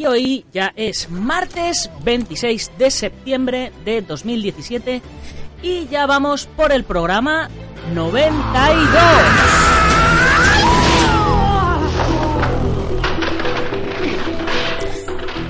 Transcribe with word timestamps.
Y 0.00 0.06
hoy 0.06 0.46
ya 0.50 0.72
es 0.76 1.10
martes 1.10 1.90
26 2.02 2.72
de 2.78 2.90
septiembre 2.90 3.70
de 3.84 4.00
2017 4.00 5.02
y 5.62 5.88
ya 5.88 6.06
vamos 6.06 6.46
por 6.46 6.72
el 6.72 6.84
programa 6.84 7.50
92. 7.94 9.60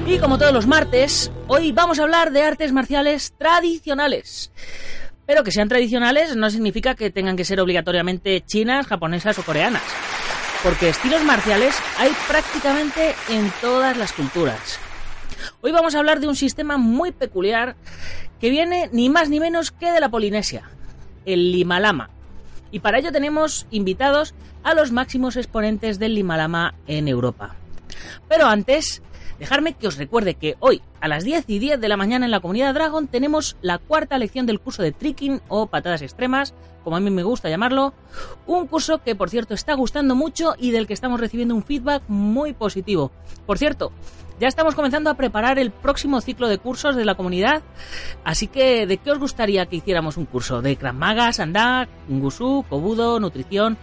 Y 0.06 0.18
como 0.18 0.38
todos 0.38 0.52
los 0.52 0.66
martes, 0.66 1.30
hoy 1.46 1.70
vamos 1.70 2.00
a 2.00 2.02
hablar 2.02 2.32
de 2.32 2.42
artes 2.42 2.72
marciales 2.72 3.32
tradicionales. 3.38 4.50
Pero 5.30 5.44
que 5.44 5.52
sean 5.52 5.68
tradicionales 5.68 6.34
no 6.34 6.50
significa 6.50 6.96
que 6.96 7.12
tengan 7.12 7.36
que 7.36 7.44
ser 7.44 7.60
obligatoriamente 7.60 8.40
chinas, 8.40 8.88
japonesas 8.88 9.38
o 9.38 9.44
coreanas. 9.44 9.84
Porque 10.64 10.88
estilos 10.88 11.22
marciales 11.22 11.76
hay 11.98 12.10
prácticamente 12.26 13.14
en 13.28 13.48
todas 13.60 13.96
las 13.96 14.12
culturas. 14.12 14.80
Hoy 15.60 15.70
vamos 15.70 15.94
a 15.94 16.00
hablar 16.00 16.18
de 16.18 16.26
un 16.26 16.34
sistema 16.34 16.78
muy 16.78 17.12
peculiar 17.12 17.76
que 18.40 18.50
viene 18.50 18.90
ni 18.92 19.08
más 19.08 19.28
ni 19.28 19.38
menos 19.38 19.70
que 19.70 19.92
de 19.92 20.00
la 20.00 20.08
Polinesia, 20.08 20.68
el 21.24 21.52
Limalama. 21.52 22.10
Y 22.72 22.80
para 22.80 22.98
ello 22.98 23.12
tenemos 23.12 23.68
invitados 23.70 24.34
a 24.64 24.74
los 24.74 24.90
máximos 24.90 25.36
exponentes 25.36 26.00
del 26.00 26.16
Limalama 26.16 26.74
en 26.88 27.06
Europa. 27.06 27.54
Pero 28.28 28.46
antes, 28.46 29.00
dejarme 29.40 29.72
que 29.72 29.88
os 29.88 29.96
recuerde 29.96 30.34
que 30.34 30.56
hoy, 30.60 30.82
a 31.00 31.08
las 31.08 31.24
10 31.24 31.46
y 31.48 31.58
10 31.58 31.80
de 31.80 31.88
la 31.88 31.96
mañana 31.96 32.26
en 32.26 32.30
la 32.30 32.40
comunidad 32.40 32.74
Dragon, 32.74 33.08
tenemos 33.08 33.56
la 33.62 33.78
cuarta 33.78 34.18
lección 34.18 34.46
del 34.46 34.60
curso 34.60 34.82
de 34.82 34.92
tricking 34.92 35.40
o 35.48 35.66
patadas 35.66 36.02
extremas, 36.02 36.54
como 36.84 36.96
a 36.96 37.00
mí 37.00 37.10
me 37.10 37.22
gusta 37.22 37.48
llamarlo. 37.48 37.94
Un 38.46 38.66
curso 38.66 39.02
que, 39.02 39.14
por 39.14 39.30
cierto, 39.30 39.54
está 39.54 39.74
gustando 39.74 40.14
mucho 40.14 40.54
y 40.58 40.70
del 40.70 40.86
que 40.86 40.94
estamos 40.94 41.20
recibiendo 41.20 41.54
un 41.54 41.62
feedback 41.62 42.02
muy 42.08 42.52
positivo. 42.52 43.10
Por 43.46 43.58
cierto, 43.58 43.92
ya 44.40 44.48
estamos 44.48 44.74
comenzando 44.74 45.10
a 45.10 45.14
preparar 45.14 45.58
el 45.58 45.70
próximo 45.70 46.20
ciclo 46.20 46.48
de 46.48 46.58
cursos 46.58 46.96
de 46.96 47.04
la 47.04 47.14
comunidad, 47.14 47.62
así 48.24 48.46
que 48.46 48.86
¿de 48.86 48.96
qué 48.96 49.10
os 49.10 49.18
gustaría 49.18 49.66
que 49.66 49.76
hiciéramos 49.76 50.16
un 50.16 50.24
curso? 50.24 50.62
¿De 50.62 50.76
Krav 50.76 50.94
Maga, 50.94 51.32
Sandak, 51.32 51.90
Ngusu, 52.08 52.64
Kobudo, 52.68 53.20
nutrición, 53.20 53.76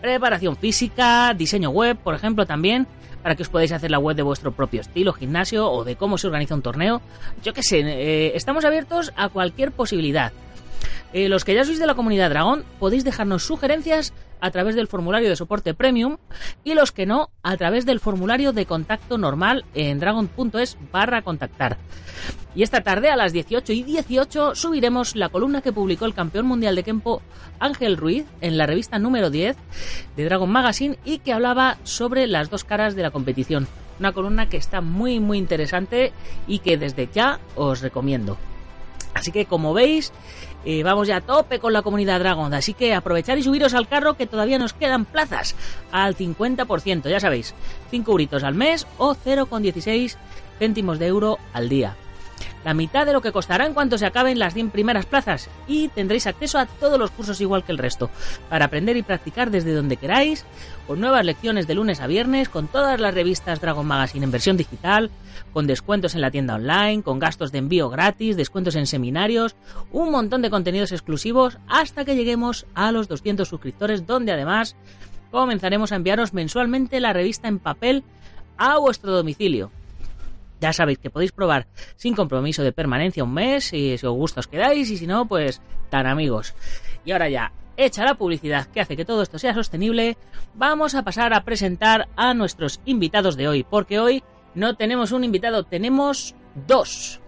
preparación 0.00 0.56
física, 0.56 1.34
diseño 1.34 1.70
web, 1.70 1.96
por 1.96 2.14
ejemplo, 2.14 2.46
también? 2.46 2.86
para 3.24 3.36
que 3.36 3.42
os 3.42 3.48
podáis 3.48 3.72
hacer 3.72 3.90
la 3.90 3.98
web 3.98 4.14
de 4.14 4.22
vuestro 4.22 4.52
propio 4.52 4.82
estilo, 4.82 5.14
gimnasio 5.14 5.72
o 5.72 5.82
de 5.82 5.96
cómo 5.96 6.18
se 6.18 6.26
organiza 6.26 6.54
un 6.54 6.60
torneo. 6.60 7.00
Yo 7.42 7.54
qué 7.54 7.62
sé, 7.62 7.80
eh, 7.80 8.32
estamos 8.36 8.66
abiertos 8.66 9.14
a 9.16 9.30
cualquier 9.30 9.72
posibilidad. 9.72 10.30
Eh, 11.12 11.28
los 11.28 11.44
que 11.44 11.54
ya 11.54 11.64
sois 11.64 11.78
de 11.78 11.86
la 11.86 11.94
comunidad 11.94 12.30
Dragón 12.30 12.64
podéis 12.80 13.04
dejarnos 13.04 13.44
sugerencias 13.44 14.12
a 14.40 14.50
través 14.50 14.74
del 14.74 14.88
formulario 14.88 15.28
de 15.28 15.36
soporte 15.36 15.72
premium 15.72 16.18
y 16.64 16.74
los 16.74 16.92
que 16.92 17.06
no 17.06 17.30
a 17.42 17.56
través 17.56 17.86
del 17.86 18.00
formulario 18.00 18.52
de 18.52 18.66
contacto 18.66 19.16
normal 19.16 19.64
en 19.74 20.00
dragon.es 20.00 20.76
barra 20.92 21.22
contactar. 21.22 21.78
Y 22.54 22.62
esta 22.62 22.82
tarde 22.82 23.10
a 23.10 23.16
las 23.16 23.32
18 23.32 23.72
y 23.72 23.82
18 23.82 24.54
subiremos 24.54 25.16
la 25.16 25.28
columna 25.28 25.62
que 25.62 25.72
publicó 25.72 26.04
el 26.04 26.14
campeón 26.14 26.46
mundial 26.46 26.76
de 26.76 26.82
Kempo 26.82 27.22
Ángel 27.58 27.96
Ruiz 27.96 28.26
en 28.40 28.58
la 28.58 28.66
revista 28.66 28.98
número 28.98 29.30
10 29.30 29.56
de 30.16 30.24
Dragon 30.24 30.50
Magazine 30.50 30.98
y 31.04 31.18
que 31.18 31.32
hablaba 31.32 31.78
sobre 31.84 32.26
las 32.26 32.50
dos 32.50 32.64
caras 32.64 32.94
de 32.94 33.02
la 33.02 33.10
competición. 33.10 33.66
Una 33.98 34.12
columna 34.12 34.48
que 34.48 34.56
está 34.56 34.80
muy 34.80 35.20
muy 35.20 35.38
interesante 35.38 36.12
y 36.46 36.58
que 36.58 36.76
desde 36.76 37.08
ya 37.12 37.40
os 37.56 37.80
recomiendo. 37.80 38.36
Así 39.14 39.32
que 39.32 39.46
como 39.46 39.72
veis, 39.72 40.12
eh, 40.64 40.82
vamos 40.82 41.08
ya 41.08 41.16
a 41.16 41.20
tope 41.20 41.58
con 41.58 41.72
la 41.72 41.82
comunidad 41.82 42.20
Dragon. 42.20 42.52
Así 42.52 42.74
que 42.74 42.94
aprovechar 42.94 43.38
y 43.38 43.42
subiros 43.42 43.74
al 43.74 43.88
carro 43.88 44.14
que 44.14 44.26
todavía 44.26 44.58
nos 44.58 44.72
quedan 44.72 45.04
plazas 45.04 45.54
al 45.92 46.16
50%. 46.16 47.08
Ya 47.08 47.20
sabéis, 47.20 47.54
5 47.90 48.10
euritos 48.10 48.44
al 48.44 48.54
mes 48.54 48.86
o 48.98 49.14
0,16 49.14 50.16
céntimos 50.58 50.98
de 50.98 51.06
euro 51.06 51.38
al 51.52 51.68
día. 51.68 51.96
La 52.64 52.74
mitad 52.74 53.04
de 53.04 53.12
lo 53.12 53.20
que 53.20 53.32
costará 53.32 53.66
en 53.66 53.74
cuanto 53.74 53.98
se 53.98 54.06
acaben 54.06 54.38
las 54.38 54.54
100 54.54 54.70
primeras 54.70 55.04
plazas 55.04 55.50
y 55.68 55.88
tendréis 55.88 56.26
acceso 56.26 56.58
a 56.58 56.66
todos 56.66 56.98
los 56.98 57.10
cursos 57.10 57.40
igual 57.40 57.62
que 57.62 57.72
el 57.72 57.78
resto, 57.78 58.10
para 58.48 58.64
aprender 58.64 58.96
y 58.96 59.02
practicar 59.02 59.50
desde 59.50 59.74
donde 59.74 59.98
queráis, 59.98 60.46
con 60.86 61.00
nuevas 61.00 61.24
lecciones 61.26 61.66
de 61.66 61.74
lunes 61.74 62.00
a 62.00 62.06
viernes, 62.06 62.48
con 62.48 62.68
todas 62.68 62.98
las 63.00 63.14
revistas 63.14 63.60
Dragon 63.60 63.86
Magazine 63.86 64.24
en 64.24 64.30
versión 64.30 64.56
digital, 64.56 65.10
con 65.52 65.66
descuentos 65.66 66.14
en 66.14 66.22
la 66.22 66.30
tienda 66.30 66.54
online, 66.54 67.02
con 67.02 67.18
gastos 67.18 67.52
de 67.52 67.58
envío 67.58 67.90
gratis, 67.90 68.36
descuentos 68.36 68.76
en 68.76 68.86
seminarios, 68.86 69.56
un 69.92 70.10
montón 70.10 70.40
de 70.40 70.50
contenidos 70.50 70.92
exclusivos 70.92 71.58
hasta 71.68 72.04
que 72.04 72.16
lleguemos 72.16 72.66
a 72.74 72.92
los 72.92 73.08
200 73.08 73.46
suscriptores, 73.46 74.06
donde 74.06 74.32
además 74.32 74.74
comenzaremos 75.30 75.92
a 75.92 75.96
enviaros 75.96 76.32
mensualmente 76.32 77.00
la 77.00 77.12
revista 77.12 77.48
en 77.48 77.58
papel 77.58 78.04
a 78.56 78.78
vuestro 78.78 79.12
domicilio. 79.12 79.70
Ya 80.64 80.72
sabéis 80.72 80.96
que 80.98 81.10
podéis 81.10 81.30
probar 81.30 81.66
sin 81.94 82.14
compromiso 82.14 82.62
de 82.62 82.72
permanencia 82.72 83.22
un 83.22 83.34
mes 83.34 83.70
y 83.74 83.98
si 83.98 84.06
os 84.06 84.14
gusta 84.14 84.40
os 84.40 84.46
quedáis 84.46 84.88
y 84.90 84.96
si 84.96 85.06
no, 85.06 85.26
pues 85.28 85.60
tan 85.90 86.06
amigos. 86.06 86.54
Y 87.04 87.12
ahora 87.12 87.28
ya, 87.28 87.52
hecha 87.76 88.02
la 88.02 88.14
publicidad 88.14 88.64
que 88.68 88.80
hace 88.80 88.96
que 88.96 89.04
todo 89.04 89.20
esto 89.20 89.38
sea 89.38 89.52
sostenible, 89.52 90.16
vamos 90.54 90.94
a 90.94 91.02
pasar 91.02 91.34
a 91.34 91.44
presentar 91.44 92.08
a 92.16 92.32
nuestros 92.32 92.80
invitados 92.86 93.36
de 93.36 93.46
hoy, 93.46 93.62
porque 93.62 94.00
hoy 94.00 94.22
no 94.54 94.74
tenemos 94.74 95.12
un 95.12 95.22
invitado, 95.24 95.64
tenemos 95.64 96.34
dos. 96.66 97.20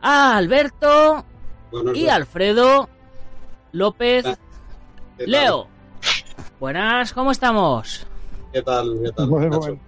A 0.00 0.36
Alberto 0.36 1.24
Buenos 1.72 1.96
y 1.96 2.02
días. 2.02 2.14
Alfredo 2.14 2.88
López 3.72 4.22
¿Qué 5.18 5.24
tal? 5.24 5.30
Leo. 5.30 5.66
Buenas, 6.60 7.12
¿cómo 7.12 7.32
estamos? 7.32 8.06
¿Qué 8.52 8.62
tal? 8.62 8.96
¿Qué 9.02 9.10
tal? 9.10 9.26
Muy, 9.26 9.44
Nacho? 9.46 9.58
buen- 9.58 9.80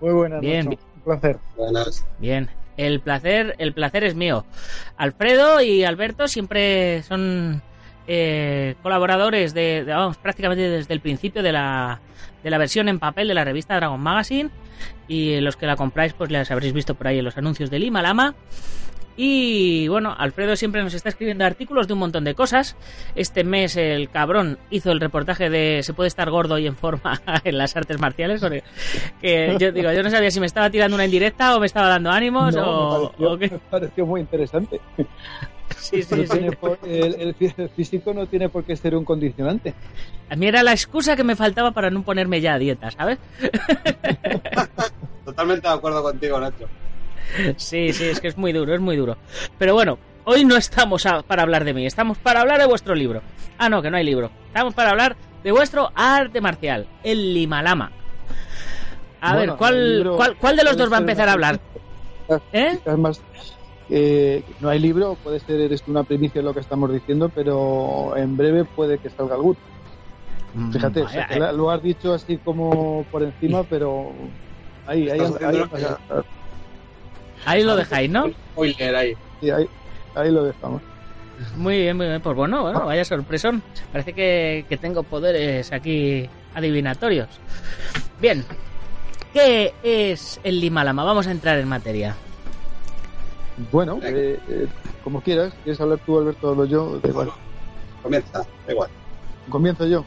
muy 0.00 0.12
buenas, 0.12 0.40
Bien, 0.40 0.78
placer. 1.04 1.38
Buenas. 1.56 2.04
Bien, 2.18 2.48
el 2.76 3.00
placer, 3.00 3.54
el 3.58 3.72
placer 3.72 4.04
es 4.04 4.14
mío. 4.14 4.44
Alfredo 4.96 5.60
y 5.60 5.84
Alberto 5.84 6.26
siempre 6.28 7.02
son 7.04 7.62
eh, 8.06 8.74
colaboradores 8.82 9.54
de, 9.54 9.84
de- 9.84 9.92
vamos, 9.92 10.16
prácticamente 10.16 10.68
desde 10.68 10.92
el 10.94 11.00
principio 11.00 11.42
de 11.42 11.52
la 11.52 12.00
de 12.42 12.50
la 12.50 12.58
versión 12.58 12.88
en 12.90 12.98
papel 12.98 13.28
de 13.28 13.34
la 13.34 13.44
revista 13.44 13.76
Dragon 13.76 14.00
Magazine. 14.00 14.50
Y 15.08 15.40
los 15.40 15.56
que 15.56 15.66
la 15.66 15.76
compráis, 15.76 16.12
pues 16.12 16.30
las 16.30 16.50
habréis 16.50 16.72
visto 16.74 16.94
por 16.94 17.06
ahí 17.06 17.18
en 17.18 17.24
los 17.24 17.38
anuncios 17.38 17.70
del 17.70 17.82
Lima 17.82 18.02
Lama. 18.02 18.34
Y 19.16 19.86
bueno, 19.88 20.12
Alfredo 20.18 20.56
siempre 20.56 20.82
nos 20.82 20.92
está 20.94 21.08
escribiendo 21.08 21.44
artículos 21.44 21.86
de 21.86 21.92
un 21.92 22.00
montón 22.00 22.24
de 22.24 22.34
cosas. 22.34 22.76
Este 23.14 23.44
mes 23.44 23.76
el 23.76 24.10
cabrón 24.10 24.58
hizo 24.70 24.90
el 24.90 24.98
reportaje 25.00 25.50
de 25.50 25.82
Se 25.84 25.94
puede 25.94 26.08
estar 26.08 26.30
gordo 26.30 26.58
y 26.58 26.66
en 26.66 26.74
forma 26.76 27.20
en 27.44 27.56
las 27.58 27.76
artes 27.76 28.00
marciales. 28.00 28.42
que 29.20 29.56
yo 29.60 29.70
digo, 29.72 29.92
yo 29.92 30.02
no 30.02 30.10
sabía 30.10 30.30
si 30.30 30.40
me 30.40 30.46
estaba 30.46 30.68
tirando 30.70 30.96
una 30.96 31.04
indirecta 31.04 31.56
o 31.56 31.60
me 31.60 31.66
estaba 31.66 31.88
dando 31.88 32.10
ánimos 32.10 32.54
No, 32.56 32.64
o, 32.66 33.00
me, 33.02 33.06
pareció, 33.08 33.30
o 33.32 33.38
qué. 33.38 33.50
me 33.50 33.58
pareció 33.70 34.06
muy 34.06 34.20
interesante. 34.20 34.80
Sí, 35.76 36.02
sí, 36.02 36.14
No 36.16 36.22
sí. 36.24 36.28
tiene 36.30 36.52
por- 36.52 36.78
el, 36.84 37.14
el 37.20 37.36
fí- 37.38 37.54
el 37.56 37.68
físico 37.70 38.12
no 38.12 38.26
tiene 38.26 38.48
por 38.48 38.64
qué 38.64 38.76
ser 38.76 38.94
un 38.96 39.04
condicionante. 39.04 39.74
A 40.28 40.36
mí 40.36 40.46
era 40.46 40.62
la 40.62 40.72
excusa 40.72 41.16
que 41.16 41.24
me 41.24 41.36
faltaba 41.36 41.70
para 41.70 41.90
no 41.90 42.02
ponerme 42.02 42.40
ya 42.40 42.54
a 42.54 42.58
dieta, 42.58 42.90
¿sabes? 42.90 43.18
Totalmente 45.24 45.66
de 45.68 45.74
acuerdo 45.74 46.02
contigo, 46.02 46.38
Nacho. 46.40 46.66
Sí, 47.56 47.92
sí, 47.92 48.04
es 48.04 48.20
que 48.20 48.28
es 48.28 48.36
muy 48.36 48.52
duro, 48.52 48.74
es 48.74 48.80
muy 48.80 48.96
duro. 48.96 49.16
Pero 49.58 49.74
bueno, 49.74 49.98
hoy 50.24 50.44
no 50.44 50.56
estamos 50.56 51.06
a- 51.06 51.22
para 51.22 51.42
hablar 51.42 51.64
de 51.64 51.74
mí, 51.74 51.86
estamos 51.86 52.18
para 52.18 52.40
hablar 52.40 52.60
de 52.60 52.66
vuestro 52.66 52.94
libro. 52.94 53.22
Ah, 53.58 53.68
no, 53.68 53.82
que 53.82 53.90
no 53.90 53.96
hay 53.96 54.04
libro. 54.04 54.30
Estamos 54.46 54.74
para 54.74 54.90
hablar 54.90 55.16
de 55.42 55.52
vuestro 55.52 55.90
arte 55.94 56.40
marcial, 56.40 56.86
el 57.02 57.34
Limalama. 57.34 57.92
A 59.20 59.34
Bueno, 59.34 59.52
ver, 59.52 59.58
¿cuál, 59.58 59.94
libro 59.96 60.16
cuál, 60.16 60.36
cuál 60.36 60.56
de 60.56 60.64
los 60.64 60.76
dos 60.76 60.92
va 60.92 60.96
a 60.96 61.00
empezar 61.00 61.28
a 61.28 61.32
hablar? 61.32 61.60
¿Eh? 62.52 62.78
Además, 62.84 63.22
eh, 63.90 64.42
no 64.60 64.68
hay 64.68 64.78
libro, 64.78 65.16
puede 65.22 65.40
ser 65.40 65.60
eres 65.60 65.82
tú 65.82 65.90
una 65.90 66.04
primicia 66.04 66.40
de 66.40 66.44
lo 66.46 66.54
que 66.54 66.60
estamos 66.60 66.92
diciendo, 66.92 67.30
pero 67.34 68.16
en 68.16 68.36
breve 68.36 68.64
puede 68.64 68.98
que 68.98 69.10
salga 69.10 69.34
algún. 69.34 69.56
Fíjate, 70.72 71.00
Mm, 71.02 71.04
o 71.04 71.08
sea, 71.08 71.20
vaya, 71.22 71.34
que 71.34 71.40
la- 71.40 71.52
lo 71.52 71.70
has 71.70 71.82
dicho 71.82 72.12
así 72.14 72.38
como 72.38 73.04
por 73.10 73.22
encima, 73.22 73.64
pero 73.64 74.14
ahí, 74.86 75.08
ahí, 75.10 75.20
ahí, 75.20 75.26
ahí- 75.42 75.64
Ahí 77.44 77.62
lo 77.62 77.76
dejáis, 77.76 78.10
¿no? 78.10 78.30
Spoiler 78.52 78.96
ahí. 78.96 79.14
sí, 79.40 79.50
ahí- 79.50 79.68
ahí 80.14 80.30
lo 80.30 80.44
dejamos. 80.44 80.82
Muy 81.56 81.78
bien, 81.82 81.96
muy 81.96 82.06
bien. 82.06 82.20
Pues 82.20 82.36
bueno, 82.36 82.62
bueno, 82.62 82.86
vaya 82.86 83.04
sorpresón. 83.04 83.62
Parece 83.92 84.12
que, 84.12 84.64
que 84.68 84.76
tengo 84.76 85.02
poderes 85.02 85.72
aquí 85.72 86.28
adivinatorios. 86.54 87.28
Bien. 88.20 88.44
¿Qué 89.32 89.74
es 89.82 90.38
el 90.44 90.60
Limalama? 90.60 91.02
Vamos 91.02 91.26
a 91.26 91.32
entrar 91.32 91.58
en 91.58 91.68
materia. 91.68 92.14
Bueno, 93.72 93.98
eh, 94.02 94.38
eh, 94.48 94.66
como 95.02 95.20
quieras, 95.20 95.52
¿quieres 95.64 95.80
hablar 95.80 95.98
tú, 96.06 96.18
Alberto, 96.18 96.48
o 96.48 96.50
hablo 96.52 96.64
yo? 96.66 97.00
Da 97.00 97.08
igual. 97.08 97.30
Comienza, 98.02 98.38
da 98.66 98.72
igual. 98.72 98.90
Comienzo 99.48 99.86
yo. 99.86 100.04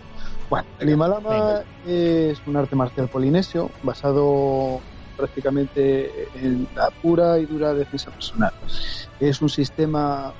Bueno, 0.50 0.66
el 0.80 0.88
venga. 0.88 1.64
es 1.86 2.40
un 2.46 2.56
arte 2.56 2.76
marcial 2.78 3.10
polinesio 3.10 3.70
basado 3.84 4.82
prácticamente 5.18 6.10
en 6.36 6.68
la 6.76 6.90
pura 7.02 7.40
y 7.40 7.46
dura 7.46 7.74
defensa 7.74 8.12
personal. 8.12 8.52
Es 9.20 9.42
un 9.42 9.50
sistema 9.50 10.32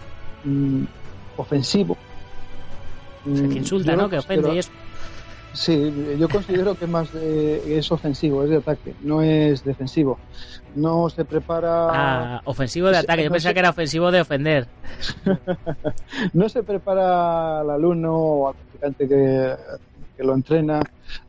mm, 0.44 0.84
ofensivo. 1.38 1.94
O 1.94 3.36
sea, 3.36 3.48
Mm, 3.48 3.52
que 3.52 3.58
insulta, 3.58 3.92
yo 3.92 3.98
¿no? 3.98 4.10
Que 4.10 4.18
ofende 4.20 4.54
y 4.54 4.60
eso. 4.60 4.72
Sí, 5.54 5.92
yo 6.20 6.30
considero 6.30 6.76
que 6.76 6.86
más 6.86 7.10
eh, 7.16 7.62
es 7.78 7.92
ofensivo, 7.92 8.44
es 8.44 8.50
de 8.52 8.58
ataque, 8.58 8.94
no 9.02 9.22
es 9.24 9.64
defensivo. 9.64 10.20
No 10.76 11.10
se 11.10 11.26
prepara 11.26 11.88
Ah, 11.90 12.42
ofensivo 12.46 12.90
de 12.90 12.98
ataque. 12.98 13.24
Yo 13.24 13.30
no 13.30 13.34
pensaba 13.34 13.54
que 13.54 13.60
era 13.60 13.70
ofensivo 13.72 14.12
de 14.12 14.22
ofender. 14.22 14.68
no 16.34 16.48
se 16.48 16.62
prepara 16.64 17.62
al 17.62 17.70
alumno 17.72 18.14
o 18.16 18.48
al 18.50 18.56
practicante 18.56 19.08
que, 19.08 19.56
que 20.16 20.24
lo 20.24 20.36
entrena 20.36 20.80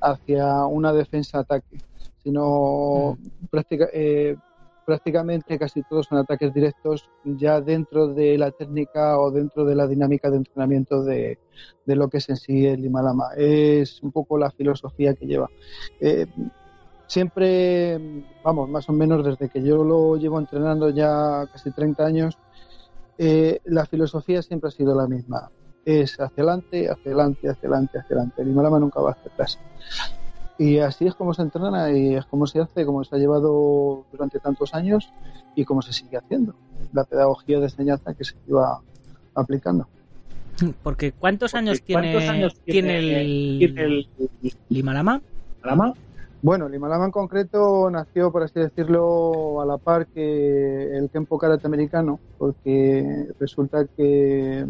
hacia 0.01 0.65
una 0.67 0.93
defensa-ataque, 0.93 1.79
sino 2.23 3.17
práctica- 3.51 3.89
eh, 3.93 4.37
prácticamente 4.85 5.59
casi 5.59 5.83
todos 5.83 6.07
son 6.07 6.17
ataques 6.19 6.53
directos 6.55 7.11
ya 7.23 7.61
dentro 7.61 8.09
de 8.09 8.39
la 8.39 8.51
técnica 8.51 9.19
o 9.19 9.31
dentro 9.31 9.67
de 9.67 9.75
la 9.75 9.87
dinámica 9.87 10.31
de 10.31 10.39
entrenamiento 10.39 11.03
de, 11.03 11.39
de 11.85 11.97
lo 11.97 12.09
que 12.09 12.17
es 12.19 12.29
en 12.31 12.37
sí 12.37 12.67
el 12.67 12.85
Himalama. 12.85 13.29
Es 13.37 14.03
un 14.03 14.13
poco 14.13 14.39
la 14.39 14.51
filosofía 14.51 15.15
que 15.15 15.27
lleva. 15.27 15.51
Eh, 16.01 16.27
siempre, 17.07 17.99
vamos, 18.43 18.69
más 18.71 18.89
o 18.89 18.93
menos 18.93 19.25
desde 19.25 19.49
que 19.51 19.63
yo 19.63 19.85
lo 19.85 20.17
llevo 20.17 20.39
entrenando 20.39 20.89
ya 20.91 21.47
casi 21.53 21.71
30 21.71 22.07
años, 22.07 22.39
eh, 23.19 23.61
la 23.65 23.85
filosofía 23.85 24.41
siempre 24.43 24.69
ha 24.69 24.71
sido 24.71 24.95
la 24.95 25.07
misma. 25.07 25.51
Es 25.85 26.19
hacia 26.21 26.43
adelante, 26.43 26.89
hacia 26.89 27.11
adelante, 27.13 27.49
hacia 27.49 27.69
adelante, 27.69 27.99
hacia 27.99 28.17
adelante. 28.17 28.43
El 28.43 28.49
Himalama 28.49 28.79
nunca 28.79 29.01
va 29.01 29.11
hacia 29.13 29.31
atrás. 29.31 29.59
Y 30.59 30.79
así 30.79 31.07
es 31.07 31.15
como 31.15 31.33
se 31.35 31.43
entrena 31.43 31.91
y 31.93 32.15
es 32.17 32.25
como 32.27 32.47
se 32.47 32.61
hace, 32.61 32.85
como 32.85 33.05
se 33.05 33.15
ha 33.15 33.19
llevado 33.19 34.05
durante 34.11 34.41
tantos 34.41 34.75
años 34.75 35.13
y 35.55 35.65
como 35.65 35.83
se 35.83 35.93
sigue 35.93 36.17
haciendo. 36.17 36.55
La 36.93 37.05
pedagogía 37.05 37.59
de 37.59 37.65
enseñanza 37.67 38.13
que 38.15 38.25
se 38.25 38.35
iba 38.49 38.81
aplicando. 39.35 39.87
Porque 40.83 41.13
¿cuántos 41.13 41.55
años 41.55 41.79
Porque 41.79 41.87
tiene, 41.87 42.13
¿cuántos 42.13 42.31
años 42.31 42.55
tiene 42.65 42.99
tiene- 43.01 43.21
el, 43.21 43.59
tiene 43.59 43.83
el 43.85 44.09
Limalama? 44.69 45.23
Lama? 45.63 45.95
Bueno, 46.43 46.67
el 46.67 46.75
Himalama 46.75 47.05
en 47.05 47.11
concreto 47.13 47.89
nació, 47.91 48.33
por 48.33 48.43
así 48.43 48.59
decirlo, 48.59 49.61
a 49.61 49.67
la 49.67 49.77
par 49.79 50.07
que 50.09 50.97
el 50.97 51.09
Kempo 51.11 51.39
Karate 51.39 51.67
americano, 51.69 52.19
porque 52.39 53.29
resulta 53.39 53.85
que 53.97 54.65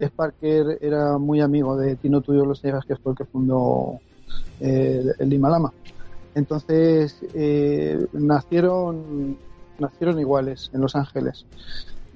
Sparker 0.00 0.78
era 0.80 1.18
muy 1.18 1.40
amigo 1.40 1.76
de 1.76 1.96
Tino 1.96 2.20
Tuyo 2.20 2.44
Los 2.44 2.62
Negas, 2.64 2.84
que 2.84 2.96
fue 2.96 3.12
el 3.12 3.18
que 3.18 3.24
fundó 3.24 4.00
eh, 4.60 5.04
el, 5.18 5.32
Himalama. 5.32 5.72
Entonces, 6.34 7.16
eh, 7.34 8.06
nacieron, 8.12 9.36
nacieron 9.78 10.20
iguales 10.20 10.70
en 10.72 10.80
Los 10.80 10.94
Ángeles. 10.96 11.46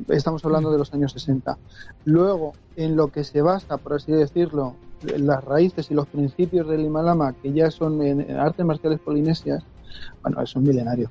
Estamos 0.08 0.44
hablando 0.44 0.70
de 0.70 0.78
los 0.78 0.92
años 0.94 1.12
60. 1.12 1.56
Luego, 2.04 2.54
en 2.76 2.96
lo 2.96 3.08
que 3.08 3.24
se 3.24 3.42
basa, 3.42 3.76
por 3.76 3.94
así 3.94 4.12
decirlo, 4.12 4.74
las 5.02 5.42
raíces 5.44 5.90
y 5.90 5.94
los 5.94 6.06
principios 6.06 6.68
del 6.68 6.80
Himalama, 6.80 7.34
que 7.34 7.52
ya 7.52 7.70
son 7.70 8.02
en, 8.02 8.20
en 8.20 8.36
artes 8.36 8.64
marciales 8.64 9.00
polinesias, 9.00 9.62
bueno, 10.22 10.40
eso 10.42 10.58
es 10.58 10.64
milenario. 10.64 11.10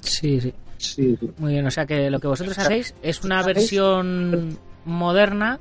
Sí, 0.00 0.40
sí. 0.40 0.52
Sí, 0.78 1.16
sí. 1.18 1.30
Muy 1.38 1.52
bien, 1.52 1.66
o 1.66 1.70
sea 1.70 1.86
que 1.86 2.10
lo 2.10 2.20
que 2.20 2.28
vosotros 2.28 2.58
hacéis 2.58 2.94
es 3.02 3.24
una 3.24 3.42
versión 3.42 4.58
moderna 4.84 5.58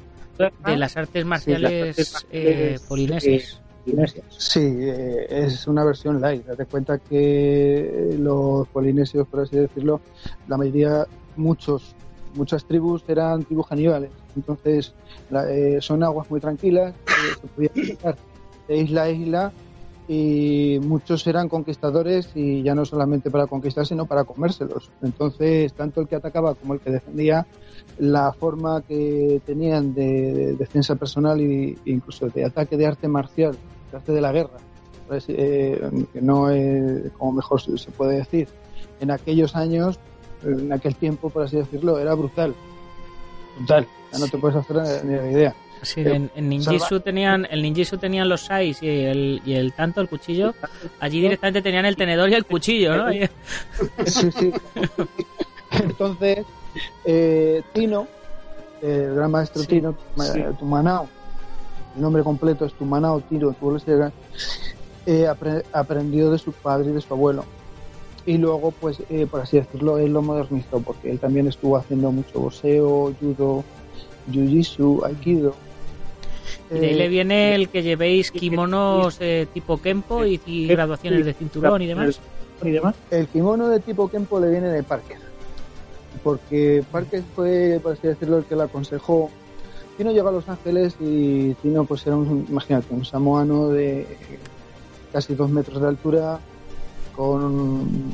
de 0.65 0.77
las 0.77 0.97
artes 0.97 1.25
marciales 1.25 1.89
artes 1.89 2.27
eh, 2.31 2.77
polinesias. 2.87 3.61
Indonesias. 3.85 4.25
Sí, 4.29 4.59
eh, 4.79 5.27
es 5.29 5.67
una 5.67 5.83
versión 5.83 6.19
light. 6.19 6.45
Date 6.45 6.65
cuenta 6.65 6.97
que 6.97 8.15
los 8.19 8.67
polinesios, 8.69 9.27
por 9.27 9.41
así 9.41 9.57
decirlo, 9.57 10.01
la 10.47 10.57
mayoría, 10.57 11.05
muchos, 11.35 11.95
muchas 12.35 12.65
tribus 12.65 13.03
eran 13.07 13.43
tribus 13.43 13.67
caníbales. 13.67 14.11
Entonces, 14.35 14.93
la- 15.29 15.49
eh, 15.51 15.77
son 15.81 16.03
aguas 16.03 16.29
muy 16.29 16.39
tranquilas, 16.39 16.93
se 17.41 17.47
podía 17.47 17.69
pasar 18.01 18.17
de 18.67 18.77
isla 18.77 19.03
a 19.03 19.09
isla 19.09 19.53
y 20.07 20.77
muchos 20.81 21.25
eran 21.25 21.49
conquistadores 21.49 22.29
y 22.35 22.61
ya 22.61 22.75
no 22.75 22.85
solamente 22.85 23.31
para 23.31 23.47
conquistar, 23.47 23.85
sino 23.87 24.05
para 24.05 24.23
comérselos. 24.23 24.91
Entonces, 25.01 25.73
tanto 25.73 26.01
el 26.01 26.07
que 26.07 26.15
atacaba 26.15 26.53
como 26.55 26.73
el 26.75 26.79
que 26.79 26.91
defendía, 26.91 27.47
la 27.97 28.31
forma 28.33 28.81
que 28.81 29.41
tenían 29.45 29.93
de, 29.93 30.33
de 30.33 30.55
defensa 30.55 30.95
personal 30.95 31.39
e 31.39 31.75
incluso 31.85 32.29
de 32.29 32.45
ataque 32.45 32.77
de 32.77 32.85
arte 32.85 33.07
marcial, 33.07 33.57
de 33.91 33.97
arte 33.97 34.11
de 34.11 34.21
la 34.21 34.31
guerra, 34.31 34.57
pues, 35.07 35.25
eh, 35.27 35.79
que 36.13 36.21
no 36.21 36.49
es 36.49 37.11
como 37.17 37.33
mejor 37.33 37.61
se 37.61 37.91
puede 37.91 38.17
decir, 38.17 38.47
en 38.99 39.11
aquellos 39.11 39.55
años, 39.55 39.99
en 40.43 40.71
aquel 40.71 40.95
tiempo, 40.95 41.29
por 41.29 41.43
así 41.43 41.57
decirlo, 41.57 41.99
era 41.99 42.13
brutal. 42.13 42.53
Brutal. 43.57 43.87
Ya 44.11 44.19
no 44.19 44.27
te 44.27 44.37
puedes 44.37 44.57
hacer 44.57 45.05
ni 45.05 45.15
la 45.15 45.31
idea. 45.31 45.55
Sí, 45.81 46.01
en, 46.01 46.31
en 46.35 46.49
ninjitsu 46.49 46.99
tenían, 47.01 47.45
el 47.51 47.61
ninjitsu 47.61 47.97
tenían 47.97 48.27
los 48.29 48.41
sais 48.41 48.81
y 48.81 48.87
el, 48.89 49.41
y 49.45 49.53
el 49.53 49.73
tanto, 49.73 50.01
el 50.01 50.07
cuchillo. 50.09 50.53
Allí 50.99 51.21
directamente 51.21 51.61
tenían 51.61 51.85
el 51.85 51.95
tenedor 51.95 52.29
y 52.29 52.33
el 52.33 52.45
cuchillo, 52.45 52.95
¿no? 52.95 53.11
Sí, 54.05 54.31
sí. 54.31 54.51
Entonces, 55.71 56.45
eh, 57.03 57.61
Tino, 57.73 58.07
eh, 58.81 59.05
el 59.09 59.15
gran 59.15 59.31
maestro 59.31 59.61
Sí, 59.61 59.67
Tino, 59.67 59.95
sí. 60.17 60.39
eh, 60.39 60.51
Tumanao, 60.57 61.07
el 61.95 62.01
nombre 62.01 62.23
completo 62.23 62.65
es 62.65 62.73
Tumanao 62.73 63.21
Tino 63.21 63.51
Tuolesega, 63.53 64.11
eh, 65.05 65.27
apre- 65.29 65.63
aprendió 65.71 66.31
de 66.31 66.37
su 66.37 66.51
padre 66.51 66.89
y 66.89 66.93
de 66.93 67.01
su 67.01 67.13
abuelo. 67.13 67.45
Y 68.25 68.37
luego, 68.37 68.71
pues, 68.71 68.97
eh, 69.09 69.27
por 69.29 69.41
así 69.41 69.57
decirlo, 69.57 69.97
él 69.99 70.11
lo 70.13 70.21
modernizó, 70.21 70.79
porque 70.79 71.11
él 71.11 71.19
también 71.19 71.47
estuvo 71.47 71.77
haciendo 71.77 72.11
mucho 72.11 72.39
boxeo, 72.39 73.13
judo, 73.19 73.63
jiu-jitsu, 74.31 75.05
aikido. 75.05 75.53
Y 76.71 76.79
de 76.79 76.87
ahí 76.87 76.93
Eh, 76.93 76.97
le 76.97 77.07
viene 77.07 77.53
el 77.55 77.69
que 77.69 77.83
llevéis 77.83 78.31
kimonos 78.31 79.17
eh, 79.19 79.47
tipo 79.53 79.79
Kempo 79.79 80.25
y, 80.25 80.41
y 80.47 80.67
graduaciones 80.67 81.23
de 81.25 81.33
cinturón 81.33 81.81
y 81.83 81.87
demás. 81.87 82.19
Y 82.63 82.71
demás. 82.71 82.95
El 83.11 83.27
kimono 83.27 83.67
de 83.69 83.79
tipo 83.79 84.09
Kempo 84.09 84.39
le 84.39 84.49
viene 84.49 84.69
de 84.69 84.81
Parker. 84.81 85.17
Porque 86.23 86.83
Parker 86.91 87.21
fue, 87.35 87.79
por 87.83 87.93
así 87.93 88.07
decirlo, 88.07 88.37
el 88.39 88.45
que 88.45 88.55
le 88.55 88.63
aconsejó. 88.63 89.29
Tino 89.97 90.11
llegó 90.11 90.29
a 90.29 90.31
Los 90.33 90.47
Ángeles 90.49 90.95
y 90.99 91.53
Tino, 91.55 91.85
pues 91.85 92.05
era 92.05 92.15
un, 92.17 92.45
imagínate, 92.49 92.93
un 92.93 93.05
samoano 93.05 93.69
de 93.69 94.05
casi 95.11 95.35
dos 95.35 95.49
metros 95.49 95.81
de 95.81 95.87
altura, 95.87 96.39
con 97.13 98.11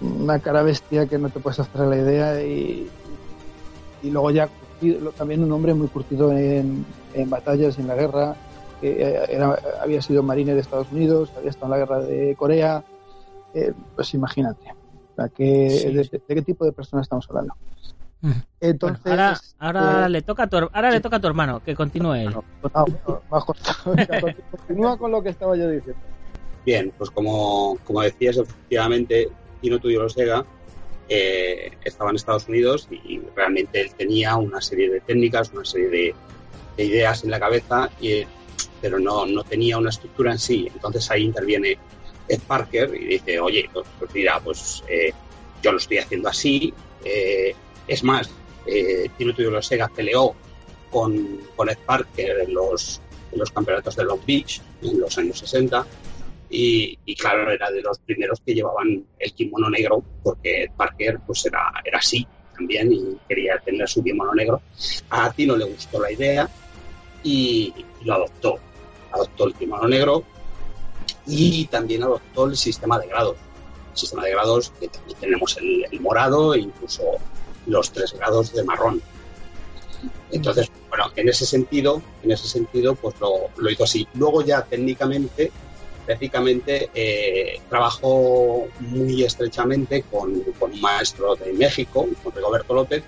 una 0.00 0.38
cara 0.40 0.62
bestia 0.62 1.06
que 1.06 1.18
no 1.18 1.30
te 1.30 1.40
puedes 1.40 1.58
hacer 1.60 1.80
la 1.86 1.96
idea 1.96 2.42
y, 2.42 2.90
y 4.02 4.10
luego 4.10 4.30
ya 4.30 4.48
también 5.16 5.42
un 5.42 5.52
hombre 5.52 5.74
muy 5.74 5.88
curtido 5.88 6.32
en, 6.32 6.84
en 7.14 7.30
batallas 7.30 7.78
en 7.78 7.86
la 7.86 7.94
guerra. 7.94 8.36
que, 8.80 8.90
eh, 8.92 9.20
era- 9.28 9.58
había 9.82 10.00
sido 10.02 10.22
marine 10.22 10.54
de 10.54 10.60
Estados 10.60 10.90
Unidos, 10.90 11.30
había 11.36 11.50
estado 11.50 11.72
en 11.74 11.80
la 11.80 11.86
guerra 11.86 12.00
de 12.04 12.34
Corea. 12.36 12.82
eh, 13.52 13.72
pues 13.96 14.14
imagínate. 14.14 14.60
O 14.70 15.14
sea, 15.16 15.28
que, 15.28 15.70
Sí, 15.70 15.84
de, 15.92 16.22
de 16.26 16.34
qué 16.34 16.42
tipo 16.42 16.64
de 16.64 16.72
persona 16.72 17.02
estamos 17.02 17.26
hablando? 17.28 17.54
Entonces, 18.60 19.02
Bueno, 19.04 19.22
ahora 19.22 19.40
ahora 19.58 20.06
eh, 20.06 20.10
le 20.10 20.22
toca 20.22 20.42
a 20.44 20.46
tu, 20.46 20.56
ahora 20.56 20.90
le 20.90 20.96
sí. 20.96 21.02
toca 21.02 21.16
a 21.16 21.20
tu 21.20 21.26
hermano, 21.26 21.62
que 21.64 21.74
continúe 21.74 22.14
él. 22.14 22.30
no, 22.30 22.44
ah, 22.74 22.84
continúa 24.50 24.98
con 24.98 25.10
lo 25.12 25.22
que 25.22 25.30
estaba 25.30 25.56
yo 25.56 25.68
diciendo. 25.70 26.00
Bien, 26.66 26.92
pues 26.96 27.10
como, 27.10 27.78
como 27.84 28.02
decías, 28.02 28.36
efectivamente, 28.36 29.28
Tino 29.62 29.78
Tudio 29.78 30.08
Sega 30.08 30.44
eh, 31.08 31.72
estaba 31.84 32.10
en 32.10 32.16
Estados 32.16 32.46
Unidos 32.48 32.86
y 32.90 33.20
realmente 33.34 33.80
él 33.80 33.90
tenía 33.96 34.36
una 34.36 34.60
serie 34.60 34.90
de 34.90 35.00
técnicas, 35.00 35.50
una 35.52 35.64
serie 35.64 35.88
de, 35.88 36.14
de 36.76 36.84
ideas 36.84 37.24
en 37.24 37.30
la 37.30 37.40
cabeza, 37.40 37.88
y, 38.00 38.24
pero 38.82 38.98
no, 38.98 39.24
no 39.26 39.42
tenía 39.44 39.78
una 39.78 39.88
estructura 39.90 40.32
en 40.32 40.38
sí. 40.38 40.68
Entonces 40.72 41.10
ahí 41.10 41.24
interviene 41.24 41.78
Ed 42.28 42.40
Parker 42.46 42.94
y 42.94 43.06
dice, 43.06 43.40
oye, 43.40 43.68
pues, 43.72 43.86
pues 43.98 44.14
mira, 44.14 44.38
pues 44.40 44.84
eh, 44.88 45.12
yo 45.62 45.72
lo 45.72 45.78
estoy 45.78 45.98
haciendo 45.98 46.28
así. 46.28 46.74
eh, 47.04 47.54
es 47.86 48.04
más, 48.04 48.30
eh, 48.66 49.08
Tino 49.16 49.34
Tudio 49.34 49.60
Sega 49.62 49.88
peleó 49.88 50.34
con, 50.90 51.40
con 51.56 51.68
Ed 51.68 51.78
Parker 51.86 52.40
en 52.40 52.54
los, 52.54 53.00
los 53.32 53.50
campeonatos 53.50 53.96
de 53.96 54.04
Long 54.04 54.20
Beach 54.26 54.60
en 54.82 55.00
los 55.00 55.16
años 55.18 55.38
60 55.38 55.86
y, 56.52 57.14
claro, 57.14 57.48
era 57.50 57.70
de 57.70 57.80
los 57.80 57.98
primeros 58.00 58.40
que 58.44 58.54
llevaban 58.54 59.04
el 59.18 59.32
kimono 59.32 59.70
negro 59.70 60.02
porque 60.22 60.64
Ed 60.64 60.70
Parker 60.76 61.20
pues 61.24 61.46
era, 61.46 61.72
era 61.84 61.98
así 61.98 62.26
también 62.56 62.92
y 62.92 63.16
quería 63.28 63.58
tener 63.64 63.88
su 63.88 64.02
kimono 64.02 64.34
negro. 64.34 64.60
A 65.10 65.32
Tino 65.32 65.56
le 65.56 65.64
gustó 65.64 66.00
la 66.00 66.10
idea 66.10 66.50
y, 67.22 67.72
y 68.00 68.04
lo 68.04 68.14
adoptó. 68.14 68.58
Adoptó 69.12 69.46
el 69.46 69.54
kimono 69.54 69.86
negro 69.86 70.24
y 71.26 71.66
también 71.66 72.02
adoptó 72.02 72.46
el 72.46 72.56
sistema 72.56 72.98
de 72.98 73.06
grados. 73.06 73.36
El 73.92 73.96
sistema 73.96 74.24
de 74.24 74.30
grados 74.32 74.72
que 74.80 74.88
también 74.88 75.18
tenemos 75.20 75.56
el, 75.56 75.86
el 75.90 76.00
morado 76.00 76.54
e 76.54 76.60
incluso 76.60 77.02
los 77.66 77.90
tres 77.92 78.12
grados 78.12 78.52
de 78.52 78.64
marrón. 78.64 79.02
Entonces, 80.32 80.70
bueno, 80.88 81.06
en 81.16 81.28
ese 81.28 81.44
sentido, 81.44 82.02
en 82.22 82.30
ese 82.30 82.48
sentido, 82.48 82.94
pues 82.94 83.14
lo, 83.20 83.50
lo 83.56 83.70
hizo 83.70 83.84
así. 83.84 84.06
Luego 84.14 84.42
ya 84.42 84.62
técnicamente, 84.62 85.50
técnicamente 86.06 86.90
eh, 86.94 87.60
trabajó 87.68 88.66
muy 88.80 89.22
estrechamente 89.24 90.04
con, 90.10 90.40
con 90.58 90.72
un 90.72 90.80
maestro 90.80 91.34
de 91.36 91.52
México, 91.52 92.06
con 92.22 92.32
Rigoberto 92.32 92.74
López, 92.74 93.02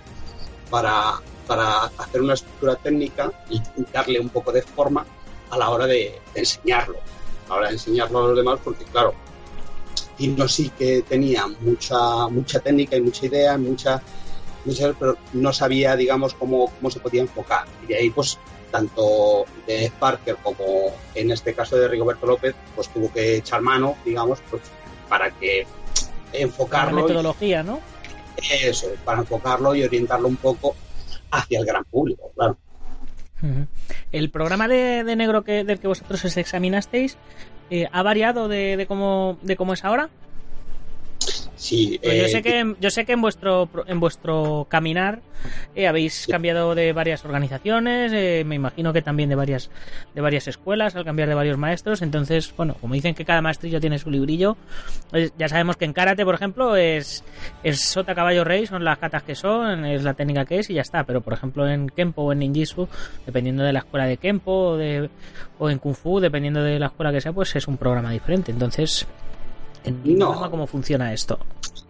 para, 0.71 1.21
para 1.47 1.85
hacer 1.85 2.23
una 2.23 2.35
estructura 2.35 2.77
técnica 2.77 3.33
y 3.51 3.61
darle 3.93 4.21
un 4.21 4.29
poco 4.29 4.53
de 4.53 4.63
forma 4.63 5.05
a 5.51 5.59
la 5.59 5.69
hora 5.69 5.87
de, 5.87 6.19
enseñarlo, 6.35 6.97
a 7.47 7.49
la 7.51 7.55
hora 7.57 7.67
de 7.69 7.75
enseñarlo 7.75 8.19
a 8.25 8.29
los 8.29 8.37
demás, 8.37 8.59
porque 8.65 8.85
claro, 8.85 9.15
Tino 10.17 10.49
sí 10.49 10.71
que 10.79 11.03
tenía 11.03 11.47
mucha, 11.61 12.27
mucha 12.29 12.59
técnica 12.61 12.97
y 12.97 13.03
mucha 13.03 13.27
idea, 13.27 13.59
mucha, 13.59 14.03
pero 14.99 15.17
no 15.33 15.53
sabía, 15.53 15.97
digamos, 15.97 16.35
cómo, 16.35 16.67
cómo 16.79 16.91
se 16.91 17.01
podía 17.01 17.23
enfocar. 17.23 17.65
Y 17.85 17.87
de 17.89 17.97
ahí, 17.97 18.11
pues, 18.11 18.39
tanto 18.71 19.45
de 19.67 19.93
Parker 19.99 20.37
como 20.43 20.65
en 21.15 21.31
este 21.31 21.55
caso 21.55 21.77
de 21.77 21.89
Rigoberto 21.89 22.27
López, 22.27 22.55
pues 22.75 22.89
tuvo 22.89 23.13
que 23.13 23.37
echar 23.37 23.61
mano, 23.61 23.97
digamos, 24.05 24.39
pues, 24.51 24.63
para 25.09 25.31
que 25.31 25.67
La 26.33 26.39
enfocarlo. 26.39 27.01
y- 27.01 27.03
metodología, 27.03 27.63
¿no? 27.63 27.81
eso, 28.51 28.91
es, 28.91 28.99
para 29.05 29.21
enfocarlo 29.21 29.75
y 29.75 29.85
orientarlo 29.85 30.27
un 30.27 30.37
poco 30.37 30.75
hacia 31.31 31.61
el 31.61 31.67
gran 31.67 31.85
público, 31.85 32.33
claro. 32.35 32.57
El 34.13 34.31
programa 34.31 34.69
de, 34.69 35.03
de 35.05 35.17
negro 35.17 35.43
que, 35.45 35.65
del 35.65 35.81
que 35.81 35.89
vosotros 35.89 36.25
os 36.25 36.37
examinasteis 36.37 37.17
eh, 37.71 37.89
ha 37.91 38.03
variado 38.03 38.49
de, 38.49 38.77
de 38.77 38.87
cómo, 38.87 39.37
de 39.43 39.57
cómo 39.57 39.73
es 39.75 39.85
ahora. 39.85 40.11
Sí, 41.63 42.01
Pues 42.03 42.19
yo 42.19 42.25
eh, 42.25 42.29
sé 42.29 42.43
que 42.43 42.75
yo 42.81 42.91
sé 42.91 43.05
que 43.05 43.13
en 43.13 43.21
vuestro 43.21 43.69
en 43.87 44.01
vuestro 44.01 44.67
caminar 44.69 45.21
eh, 45.77 45.87
habéis 45.87 46.27
cambiado 46.29 46.75
de 46.75 46.93
varias 46.93 47.25
organizaciones, 47.25 48.13
eh, 48.13 48.43
me 48.45 48.57
imagino 48.57 48.93
que 48.93 49.01
también 49.01 49.29
de 49.29 49.37
varias 49.37 49.71
de 50.13 50.21
varias 50.21 50.49
escuelas 50.49 50.97
al 50.97 51.05
cambiar 51.05 51.29
de 51.29 51.37
varios 51.37 51.59
maestros. 51.59 52.03
Entonces, 52.03 52.53
bueno, 52.57 52.75
como 52.81 52.95
dicen 52.95 53.15
que 53.15 53.25
cada 53.25 53.43
maestrillo 53.43 53.79
tiene 53.79 54.01
su 54.01 54.11
librillo, 54.11 54.57
pues 55.11 55.33
ya 55.39 55.47
sabemos 55.47 55.77
que 55.77 55.85
en 55.85 55.93
karate, 55.93 56.25
por 56.25 56.35
ejemplo, 56.35 56.75
es 56.75 57.23
es 57.63 57.81
sota 57.81 58.17
caballo 58.17 58.43
rey, 58.43 58.67
son 58.67 58.83
las 58.83 58.99
catas 58.99 59.23
que 59.23 59.37
son, 59.37 59.85
es 59.85 60.03
la 60.03 60.15
técnica 60.15 60.45
que 60.45 60.59
es 60.59 60.69
y 60.69 60.75
ya 60.75 60.83
está. 60.83 61.05
Pero 61.05 61.21
por 61.21 61.33
ejemplo 61.33 61.69
en 61.69 61.89
kempo 61.91 62.23
o 62.23 62.33
en 62.33 62.41
ninjitsu, 62.41 62.89
dependiendo 63.25 63.63
de 63.63 63.73
la 63.73 63.79
escuela 63.79 64.07
de 64.07 64.17
kempo 64.17 64.71
o 64.71 64.77
de 64.77 65.11
o 65.61 65.71
en 65.71 65.79
kung 65.79 65.95
fu, 65.95 66.19
dependiendo 66.19 66.61
de 66.61 66.81
la 66.81 66.87
escuela 66.87 67.13
que 67.13 67.21
sea, 67.21 67.33
pues 67.33 67.55
es 67.55 67.69
un 67.69 67.77
programa 67.77 68.11
diferente. 68.11 68.51
Entonces, 68.51 69.07
en 69.42 69.42
No. 70.05 70.51
¿cómo 70.51 70.67
funciona 70.67 71.13
esto? 71.13 71.39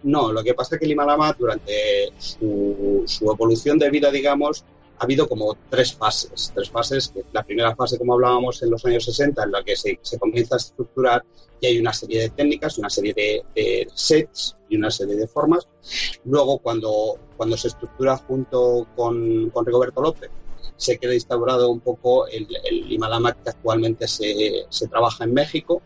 No, 0.03 0.31
lo 0.31 0.43
que 0.43 0.53
pasa 0.53 0.75
es 0.75 0.81
que 0.81 0.87
Lima 0.87 1.05
Lama 1.05 1.35
durante 1.37 2.11
su, 2.17 3.03
su 3.05 3.31
evolución 3.31 3.77
de 3.79 3.89
vida, 3.89 4.11
digamos, 4.11 4.65
ha 4.99 5.03
habido 5.03 5.27
como 5.27 5.55
tres 5.69 5.93
fases. 5.93 6.51
Tres 6.53 6.69
fases. 6.69 7.13
La 7.31 7.43
primera 7.43 7.75
fase, 7.75 7.97
como 7.97 8.13
hablábamos 8.13 8.61
en 8.63 8.71
los 8.71 8.85
años 8.85 9.05
60, 9.05 9.43
en 9.43 9.51
la 9.51 9.63
que 9.63 9.75
se, 9.75 9.99
se 10.01 10.19
comienza 10.19 10.55
a 10.55 10.57
estructurar 10.57 11.23
y 11.61 11.67
hay 11.67 11.79
una 11.79 11.93
serie 11.93 12.21
de 12.21 12.29
técnicas, 12.29 12.77
una 12.77 12.89
serie 12.89 13.13
de, 13.13 13.43
de 13.55 13.87
sets 13.93 14.57
y 14.69 14.75
una 14.75 14.91
serie 14.91 15.15
de 15.15 15.27
formas. 15.27 15.67
Luego, 16.25 16.57
cuando, 16.59 17.17
cuando 17.37 17.55
se 17.55 17.69
estructura 17.69 18.17
junto 18.17 18.87
con, 18.95 19.49
con 19.51 19.65
Rigoberto 19.65 20.01
López, 20.01 20.29
se 20.75 20.97
queda 20.97 21.13
instaurado 21.13 21.69
un 21.69 21.79
poco 21.79 22.27
el, 22.27 22.47
el 22.65 22.87
Lima 22.89 23.07
Lama 23.07 23.33
que 23.33 23.49
actualmente 23.49 24.07
se, 24.07 24.65
se 24.69 24.87
trabaja 24.87 25.23
en 25.23 25.33
México, 25.33 25.81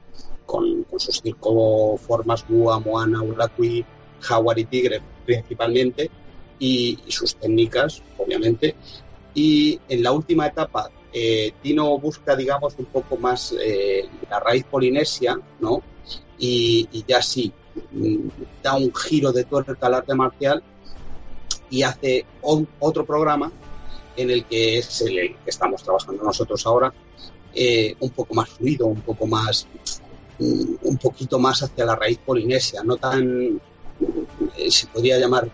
con, 0.47 0.87
sus 0.97 1.21
cinco 1.21 1.97
formas, 1.97 2.43
Gua, 2.49 2.79
Moana, 2.79 3.21
Urakui, 3.21 3.85
Jaguar 4.21 4.57
y 4.57 4.65
Tigre 4.65 4.99
principalmente, 5.25 6.09
y, 6.57 6.97
y 7.05 7.11
sus 7.11 7.35
técnicas, 7.35 8.01
obviamente. 8.17 8.75
Y 9.35 9.79
en 9.89 10.01
la 10.01 10.11
última 10.13 10.47
etapa, 10.47 10.89
eh, 11.13 11.53
Tino 11.61 11.99
busca, 11.99 12.35
digamos, 12.35 12.73
un 12.79 12.85
poco 12.85 13.17
más 13.17 13.53
eh, 13.61 14.07
la 14.29 14.39
raíz 14.39 14.63
polinesia, 14.63 15.37
¿no? 15.59 15.83
Y, 16.39 16.87
ya 17.07 17.21
sí, 17.21 17.51
mm, 17.91 18.27
da 18.63 18.75
un 18.77 18.93
giro 18.95 19.31
de 19.31 19.43
tuerca 19.43 19.75
al 19.81 19.93
arte 19.95 20.15
marcial 20.15 20.63
y 21.69 21.83
hace 21.83 22.25
on- 22.41 22.67
otro 22.79 23.05
programa 23.05 23.51
en 24.15 24.31
el 24.31 24.45
que 24.45 24.79
es 24.79 25.01
el, 25.01 25.15
que 25.15 25.37
estamos 25.47 25.83
trabajando 25.83 26.23
nosotros 26.23 26.65
ahora, 26.65 26.91
eh, 27.53 27.95
un 27.99 28.09
poco 28.11 28.33
más 28.33 28.49
fluido, 28.49 28.87
un 28.87 29.01
poco 29.01 29.27
más, 29.27 29.67
un 30.39 30.97
poquito 30.97 31.39
más 31.39 31.63
hacia 31.63 31.85
la 31.85 31.95
raíz 31.95 32.19
polinesia, 32.19 32.83
no 32.83 32.97
tan, 32.97 33.59
eh, 34.57 34.71
se 34.71 34.87
podría 34.87 35.17
llamar, 35.19 35.49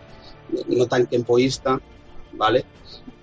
no 0.68 0.86
tan 0.88 1.08
tempoísta, 1.08 1.80
¿vale? 2.34 2.66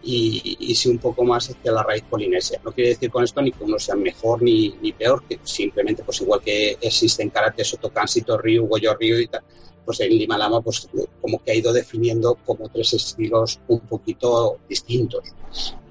Y, 0.02 0.56
y 0.58 0.74
sí 0.74 0.88
un 0.88 0.98
poco 0.98 1.24
más 1.24 1.50
hacia 1.50 1.72
la 1.72 1.82
raíz 1.82 2.02
polinesia. 2.08 2.60
No 2.64 2.72
quiere 2.72 2.90
decir 2.90 3.10
con 3.10 3.24
esto 3.24 3.42
ni 3.42 3.52
que 3.52 3.64
uno 3.64 3.78
sea 3.78 3.94
mejor 3.94 4.42
ni, 4.42 4.70
ni 4.80 4.92
peor, 4.92 5.22
que 5.28 5.38
simplemente, 5.42 6.02
pues 6.02 6.22
igual 6.22 6.40
que 6.40 6.78
existen 6.80 7.30
karate, 7.30 7.64
Sotokan, 7.64 8.08
Sito 8.08 8.38
Ryu, 8.38 8.66
Goyo 8.66 8.94
Ryu 8.98 9.18
y 9.18 9.26
tal, 9.26 9.42
pues 9.84 10.00
en 10.00 10.10
Lima 10.10 10.38
Lama, 10.38 10.60
pues 10.62 10.88
como 11.20 11.42
que 11.42 11.52
ha 11.52 11.54
ido 11.54 11.72
definiendo 11.72 12.36
como 12.46 12.68
tres 12.68 12.94
estilos 12.94 13.60
un 13.68 13.80
poquito 13.80 14.58
distintos, 14.68 15.34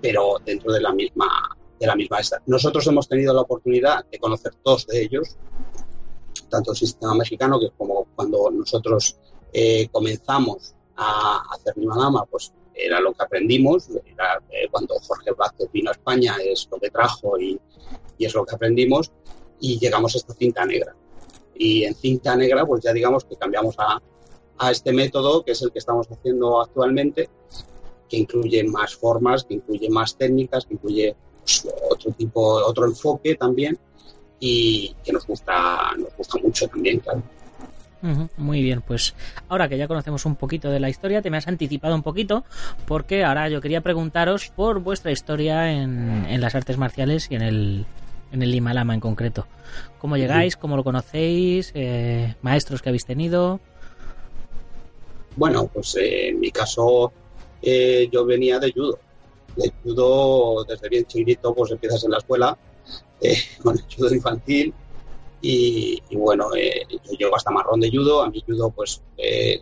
pero 0.02 0.38
dentro 0.44 0.72
de 0.74 0.82
la 0.82 0.94
misma 0.94 1.28
de 1.80 1.88
la 1.88 1.96
misma 1.96 2.20
esta. 2.20 2.42
Nosotros 2.46 2.86
hemos 2.88 3.08
tenido 3.08 3.34
la 3.34 3.42
oportunidad 3.42 4.06
de 4.06 4.20
conocer 4.20 4.54
dos 4.64 4.86
de 4.88 5.02
ellos, 5.02 5.38
tanto 6.50 6.72
el 6.72 6.78
sistema 6.78 7.16
mexicano 7.16 7.60
que 7.60 7.70
como 7.78 8.08
cuando 8.16 8.50
nosotros 8.52 9.18
eh, 9.54 9.88
comenzamos 9.92 10.76
a 10.96 11.42
hacer 11.54 11.78
Lima 11.78 11.98
Lama, 11.98 12.26
pues 12.26 12.52
era 12.74 13.00
lo 13.00 13.14
que 13.14 13.24
aprendimos, 13.24 13.90
era, 13.90 14.42
eh, 14.50 14.68
cuando 14.72 14.96
Jorge 15.00 15.32
Vázquez 15.32 15.70
vino 15.72 15.90
a 15.90 15.94
España 15.94 16.36
es 16.44 16.68
lo 16.72 16.78
que 16.78 16.90
trajo 16.90 17.40
y, 17.40 17.60
y 18.18 18.26
es 18.26 18.34
lo 18.34 18.46
que 18.46 18.56
aprendimos 18.56 19.12
y 19.60 19.80
llegamos 19.80 20.16
a 20.16 20.18
esta 20.18 20.34
cinta 20.34 20.66
negra. 20.66 20.96
Y 21.56 21.84
en 21.84 21.94
cinta 21.94 22.36
negra, 22.36 22.66
pues 22.66 22.84
ya 22.84 22.94
digamos 22.94 23.26
que 23.26 23.36
cambiamos 23.36 23.76
a, 23.80 24.02
a 24.58 24.72
este 24.72 24.94
método, 24.94 25.44
que 25.44 25.52
es 25.52 25.62
el 25.62 25.72
que 25.72 25.80
estamos 25.80 26.08
haciendo 26.10 26.62
actualmente, 26.62 27.30
que 28.08 28.18
incluye 28.18 28.64
más 28.64 28.96
formas, 28.96 29.44
que 29.44 29.56
incluye 29.56 29.90
más 29.90 30.18
técnicas, 30.18 30.66
que 30.66 30.74
incluye 30.76 31.16
otro 31.90 32.12
tipo, 32.12 32.42
otro 32.42 32.86
enfoque 32.86 33.36
también, 33.36 33.78
y 34.40 34.96
que 35.04 35.12
nos 35.12 35.26
gusta, 35.26 35.92
nos 35.98 36.16
gusta 36.16 36.40
mucho 36.42 36.68
también, 36.68 37.00
claro. 37.00 37.22
Muy 38.38 38.62
bien, 38.62 38.82
pues 38.82 39.14
ahora 39.50 39.68
que 39.68 39.78
ya 39.78 39.90
conocemos 39.90 40.26
un 40.26 40.38
poquito 40.38 40.70
de 40.70 40.80
la 40.80 40.90
historia, 40.90 41.22
te 41.22 41.30
me 41.30 41.36
has 41.36 41.50
anticipado 41.50 41.94
un 41.96 42.04
poquito, 42.04 42.46
porque 42.86 43.26
ahora 43.26 43.50
yo 43.50 43.60
quería 43.60 43.82
preguntaros 43.82 44.52
por 44.56 44.80
vuestra 44.80 45.12
historia 45.12 45.74
en, 45.74 46.26
en 46.30 46.40
las 46.40 46.56
artes 46.56 46.78
marciales 46.78 47.28
y 47.30 47.36
en 47.36 47.42
el 47.42 47.86
en 48.32 48.44
el 48.44 48.54
Himalama 48.54 48.94
en 48.94 49.00
concreto? 49.00 49.48
¿Cómo 50.00 50.18
llegáis? 50.18 50.56
¿Cómo 50.56 50.76
lo 50.76 50.84
conocéis? 50.84 51.72
Eh, 51.74 52.36
¿Maestros 52.42 52.82
que 52.82 52.90
habéis 52.90 53.06
tenido? 53.06 53.60
Bueno, 55.36 55.70
pues 55.74 55.96
eh, 55.96 56.30
en 56.30 56.40
mi 56.40 56.52
caso 56.52 57.12
eh, 57.62 58.10
yo 58.12 58.26
venía 58.26 58.60
de 58.60 58.72
judo. 58.72 59.00
De 59.60 59.74
judo 59.84 60.64
desde 60.64 60.88
bien 60.88 61.06
chiquito, 61.06 61.54
pues 61.54 61.72
empiezas 61.72 62.02
en 62.06 62.12
la 62.12 62.18
escuela 62.20 62.58
eh, 63.20 63.36
con 63.64 63.78
el 63.78 63.84
judo 63.94 64.14
infantil 64.14 64.74
y, 65.42 66.02
bueno, 66.12 66.50
eh, 66.56 66.86
yo 66.90 67.14
llego 67.18 67.36
hasta 67.36 67.52
marrón 67.52 67.80
de 67.82 67.90
judo. 67.92 68.24
A 68.24 68.30
mí 68.30 68.42
judo 68.46 68.70
pues 68.72 69.02
eh, 69.18 69.62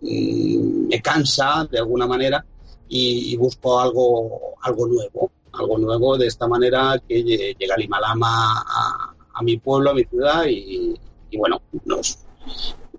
mm, 0.00 0.88
me 0.88 1.00
cansa 1.00 1.68
de 1.70 1.78
alguna 1.78 2.06
manera 2.06 2.44
y, 2.88 3.36
busco 3.36 3.78
algo, 3.78 4.54
algo 4.62 4.86
nuevo, 4.88 5.30
algo 5.52 5.78
nuevo 5.78 6.18
de 6.18 6.26
esta 6.26 6.48
manera 6.48 7.00
que 7.06 7.24
lle- 7.24 7.56
llega 7.56 7.76
el 7.76 7.84
Himalama 7.84 8.60
a, 9.34 9.42
mi 9.42 9.56
pueblo, 9.58 9.90
a 9.90 9.94
mi 9.94 10.04
ciudad 10.04 10.44
y, 10.48 10.94
bueno, 11.36 11.60
nos, 11.84 12.18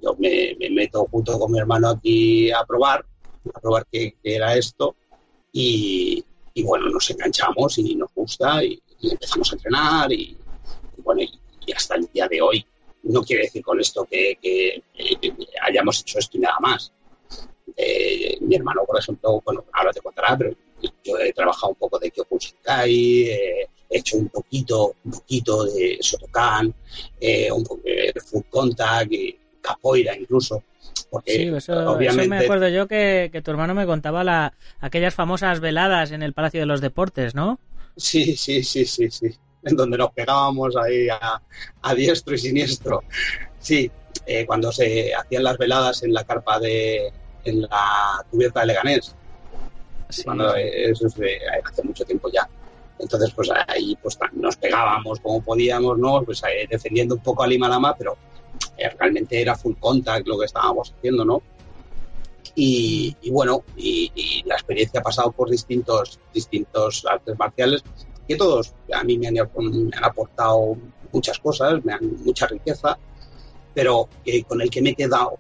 yo 0.02 0.16
me, 0.20 0.56
me 0.60 0.70
meto 0.70 1.06
junto 1.12 1.38
con 1.38 1.52
mi 1.52 1.60
hermano 1.60 1.90
aquí 1.90 2.50
a 2.52 2.64
probar, 2.66 3.06
a 3.54 3.60
probar 3.60 3.86
qué 3.92 4.16
era 4.24 4.56
esto 4.56 4.96
y, 5.54 6.26
bueno, 6.64 6.90
nos 6.90 7.10
enganchamos 7.12 7.78
y 7.78 7.96
nos 7.96 8.12
gusta 8.14 8.64
y, 8.64 8.82
empezamos 9.02 9.52
a 9.52 9.56
entrenar 9.56 10.12
y, 10.12 10.36
bueno, 10.98 11.22
y, 11.22 11.72
hasta 11.72 11.96
el 11.96 12.10
día 12.14 12.28
de 12.28 12.42
hoy. 12.42 12.66
No 13.04 13.22
quiere 13.22 13.44
decir 13.44 13.62
con 13.62 13.80
esto 13.80 14.06
que, 14.06 14.38
eh, 14.42 14.82
hayamos 15.62 16.02
hecho 16.02 16.20
esto 16.20 16.38
y 16.38 16.42
nada 16.42 16.58
más. 16.60 16.92
Eh, 17.76 18.38
mi 18.42 18.56
hermano, 18.56 18.84
por 18.86 19.00
ejemplo, 19.00 19.42
bueno, 19.46 19.66
ahora 19.74 19.92
te 19.92 20.02
contará, 20.02 20.38
pero 20.38 20.56
yo 21.04 21.18
he 21.18 21.34
trabajado 21.34 21.72
un 21.72 21.76
poco 21.76 22.00
de 22.00 22.12
Kyokushinkai, 22.12 23.24
eh, 23.24 23.70
he 23.90 23.98
hecho 23.98 24.18
un 24.18 24.30
poquito, 24.30 24.96
un 25.04 25.12
poquito 25.12 25.66
de 25.66 25.98
Shotokan, 26.02 26.74
eh, 27.20 27.52
un 27.52 27.64
poco 27.64 27.82
de 27.84 28.14
Full 28.26 28.44
Contact, 28.50 29.12
y 29.12 29.38
Capoeira 29.62 30.16
incluso. 30.16 30.64
Porque 31.14 31.32
Sí, 31.32 31.44
eso, 31.44 31.80
eso 31.80 31.92
obviamente 31.92 32.28
me 32.28 32.40
acuerdo 32.40 32.68
yo 32.70 32.88
que, 32.88 33.30
que 33.32 33.44
tu 33.44 33.52
hermano 33.52 33.76
me 33.76 33.86
contaba 33.86 34.24
la, 34.24 34.54
aquellas 34.80 35.14
famosas 35.14 35.60
veladas 35.60 36.10
en 36.12 36.24
el 36.24 36.34
Palacio 36.34 36.60
de 36.62 36.66
los 36.66 36.82
Deportes, 36.82 37.36
¿no? 37.36 37.60
Sí, 37.96 38.36
sí, 38.36 38.64
sí, 38.64 38.84
sí, 38.84 39.12
sí. 39.12 39.28
En 39.62 39.76
donde 39.76 39.96
nos 39.96 40.12
pegábamos 40.12 40.76
ahí 40.76 41.08
a, 41.10 41.40
a 41.84 41.94
diestro 41.94 42.34
y 42.34 42.40
siniestro. 42.40 43.04
Sí, 43.60 43.92
eh, 44.26 44.44
cuando 44.48 44.72
se 44.72 45.14
hacían 45.14 45.44
las 45.44 45.60
veladas 45.60 46.02
en 46.02 46.14
la 46.16 46.24
carpa 46.24 46.60
de. 46.60 47.14
en 47.46 47.62
la 47.62 48.26
cubierta 48.32 48.62
de 48.62 48.66
Leganés. 48.66 49.16
Sí. 50.10 50.24
Cuando, 50.24 50.56
eh, 50.56 50.90
eso 50.90 51.06
es 51.06 51.16
de 51.16 51.38
hace 51.64 51.84
mucho 51.84 52.06
tiempo 52.06 52.28
ya. 52.34 52.50
Entonces, 52.98 53.32
pues 53.36 53.52
ahí 53.68 53.96
pues 54.02 54.18
nos 54.32 54.56
pegábamos 54.58 55.20
como 55.20 55.44
podíamos, 55.44 55.96
¿no? 56.00 56.24
Pues 56.24 56.42
eh, 56.46 56.66
defendiendo 56.68 57.14
un 57.14 57.22
poco 57.22 57.44
al 57.44 57.54
Himalama, 57.54 57.96
pero 57.96 58.14
eh, 58.14 58.33
realmente 58.98 59.42
era 59.42 59.56
full 59.56 59.76
contact 59.80 60.28
lo 60.28 60.40
que 60.40 60.46
estábamos 60.46 60.94
haciendo, 60.98 61.26
¿no? 61.26 61.42
Y, 62.56 63.16
bueno, 63.32 63.64
y, 63.76 64.44
la 64.46 64.56
experiencia 64.56 65.00
ha 65.00 65.04
pasado 65.04 65.32
por 65.32 65.50
distintos, 65.50 66.20
distintos 66.34 67.04
artes 67.10 67.38
marciales 67.38 67.84
que 68.28 68.36
todos 68.36 68.74
a 68.94 69.04
mí 69.04 69.18
me 69.18 69.28
han, 69.28 69.38
aportado 70.04 70.78
muchas 71.12 71.40
cosas, 71.40 71.84
me 71.84 71.94
han 71.94 72.24
mucha 72.24 72.48
riqueza, 72.48 72.98
pero 73.74 74.08
con 74.48 74.62
el 74.62 74.70
que 74.70 74.82
me 74.82 74.92
he 74.92 74.96
quedado, 74.96 75.34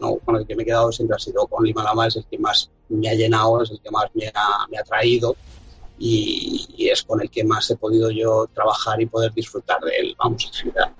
no, 0.00 0.16
con 0.16 0.36
el 0.36 0.46
que 0.46 0.56
me 0.56 0.62
he 0.62 0.66
quedado 0.66 0.90
siempre 0.92 1.16
ha 1.16 1.18
sido 1.18 1.46
con 1.46 1.64
Lima 1.64 1.84
Lama, 1.84 2.06
es 2.06 2.16
el 2.16 2.24
que 2.24 2.38
más 2.38 2.70
me 2.88 3.08
ha 3.08 3.14
llenado, 3.14 3.62
es 3.62 3.70
el 3.70 3.80
que 3.80 3.90
más 3.90 4.06
me 4.14 4.28
ha, 4.34 4.66
me 4.68 4.78
ha 4.78 4.82
traído 4.82 5.36
y, 5.98 6.66
y 6.76 6.88
es 6.88 7.02
con 7.02 7.20
el 7.20 7.30
que 7.30 7.44
más 7.44 7.70
he 7.70 7.76
podido 7.76 8.10
yo 8.10 8.46
trabajar 8.52 9.00
y 9.00 9.06
poder 9.06 9.32
disfrutar 9.32 9.80
de 9.80 9.96
él, 9.98 10.16
vamos, 10.18 10.44
en 10.46 10.52
general. 10.52 10.94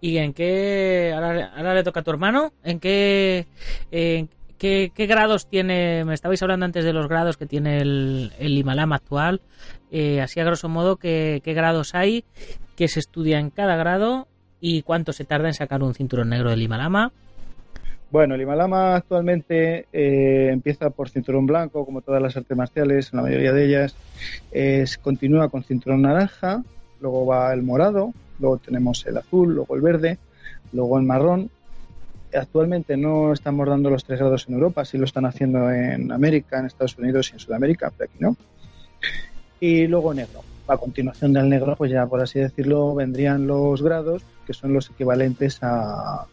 ¿Y 0.00 0.18
en 0.18 0.32
qué, 0.32 1.12
ahora, 1.14 1.52
ahora 1.56 1.74
le 1.74 1.82
toca 1.82 2.00
a 2.00 2.02
tu 2.02 2.10
hermano, 2.10 2.52
en 2.62 2.78
qué, 2.78 3.46
en 3.90 4.28
qué, 4.58 4.92
qué 4.94 5.06
grados 5.06 5.48
tiene, 5.48 6.04
me 6.04 6.14
estabais 6.14 6.42
hablando 6.42 6.66
antes 6.66 6.84
de 6.84 6.92
los 6.92 7.08
grados 7.08 7.36
que 7.36 7.46
tiene 7.46 7.78
el, 7.78 8.32
el 8.38 8.56
Himalama 8.56 8.96
actual, 8.96 9.40
eh, 9.90 10.20
así 10.20 10.40
a 10.40 10.44
grosso 10.44 10.68
modo, 10.68 10.96
¿qué, 10.96 11.40
qué 11.42 11.54
grados 11.54 11.94
hay, 11.94 12.24
qué 12.76 12.88
se 12.88 13.00
estudia 13.00 13.38
en 13.38 13.50
cada 13.50 13.76
grado 13.76 14.28
y 14.60 14.82
cuánto 14.82 15.12
se 15.12 15.24
tarda 15.24 15.48
en 15.48 15.54
sacar 15.54 15.82
un 15.82 15.94
cinturón 15.94 16.28
negro 16.28 16.50
del 16.50 16.62
Himalama? 16.62 17.12
Bueno, 18.10 18.36
el 18.36 18.42
Himalama 18.42 18.94
actualmente 18.94 19.86
eh, 19.92 20.50
empieza 20.52 20.90
por 20.90 21.08
cinturón 21.08 21.46
blanco, 21.46 21.84
como 21.84 22.00
todas 22.00 22.22
las 22.22 22.36
artes 22.36 22.56
marciales, 22.56 23.12
la 23.12 23.22
mayoría 23.22 23.52
de 23.52 23.66
ellas. 23.66 23.96
Es, 24.52 24.98
continúa 24.98 25.48
con 25.48 25.64
cinturón 25.64 26.02
naranja, 26.02 26.62
luego 27.00 27.26
va 27.26 27.52
el 27.52 27.64
morado, 27.64 28.12
luego 28.38 28.58
tenemos 28.58 29.04
el 29.06 29.16
azul, 29.16 29.54
luego 29.54 29.74
el 29.76 29.82
verde, 29.82 30.18
luego 30.72 30.98
el 30.98 31.04
marrón. 31.04 31.50
Actualmente 32.34 32.96
no 32.96 33.32
estamos 33.32 33.68
dando 33.68 33.90
los 33.90 34.04
tres 34.04 34.18
grados 34.18 34.46
en 34.48 34.54
Europa, 34.54 34.84
sí 34.84 34.98
lo 34.98 35.04
están 35.04 35.24
haciendo 35.24 35.70
en 35.70 36.10
América, 36.10 36.58
en 36.58 36.66
Estados 36.66 36.98
Unidos 36.98 37.30
y 37.30 37.34
en 37.34 37.38
Sudamérica, 37.38 37.92
pero 37.96 38.10
aquí 38.10 38.18
no. 38.22 38.36
Y 39.60 39.86
luego 39.86 40.12
negro. 40.12 40.40
A 40.66 40.76
continuación 40.78 41.32
del 41.32 41.48
negro, 41.48 41.76
pues 41.76 41.90
ya 41.92 42.06
por 42.06 42.20
así 42.22 42.40
decirlo, 42.40 42.94
vendrían 42.94 43.46
los 43.46 43.82
grados, 43.82 44.22
que 44.46 44.52
son 44.54 44.72
los 44.72 44.90
equivalentes 44.90 45.58
a, 45.62 46.26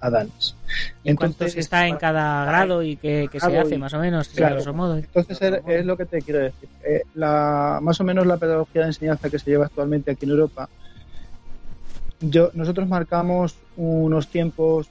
a 0.00 0.10
danes. 0.10 0.56
¿Y 1.04 1.14
cuánto 1.14 1.48
se 1.48 1.60
está 1.60 1.86
en 1.86 1.96
cada 1.96 2.44
grado 2.44 2.82
y 2.82 2.96
qué, 2.96 3.28
qué 3.30 3.40
se 3.40 3.56
hace 3.58 3.76
y- 3.76 3.78
más 3.78 3.94
o 3.94 3.98
menos, 4.00 4.28
claro. 4.30 4.56
grosso 4.56 4.74
modo? 4.74 4.96
Entonces 4.98 5.40
es, 5.40 5.60
es 5.66 5.86
lo 5.86 5.96
que 5.96 6.04
te 6.04 6.20
quiero 6.20 6.40
decir. 6.40 6.68
Eh, 6.84 7.02
la, 7.14 7.78
más 7.80 8.00
o 8.00 8.04
menos 8.04 8.26
la 8.26 8.36
pedagogía 8.36 8.82
de 8.82 8.88
enseñanza 8.88 9.30
que 9.30 9.38
se 9.38 9.50
lleva 9.50 9.66
actualmente 9.66 10.10
aquí 10.10 10.24
en 10.26 10.32
Europa, 10.32 10.68
yo, 12.20 12.50
nosotros 12.54 12.88
marcamos 12.88 13.56
unos 13.76 14.28
tiempos 14.28 14.88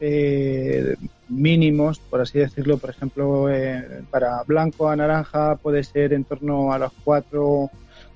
eh, 0.00 0.96
mínimos, 1.28 1.98
por 1.98 2.20
así 2.20 2.38
decirlo. 2.38 2.78
Por 2.78 2.90
ejemplo, 2.90 3.50
eh, 3.50 4.02
para 4.10 4.42
blanco 4.44 4.88
a 4.88 4.96
naranja 4.96 5.56
puede 5.56 5.84
ser 5.84 6.12
en 6.12 6.24
torno 6.24 6.72
a 6.72 6.78
los 6.78 6.92
cuatro, 7.04 7.70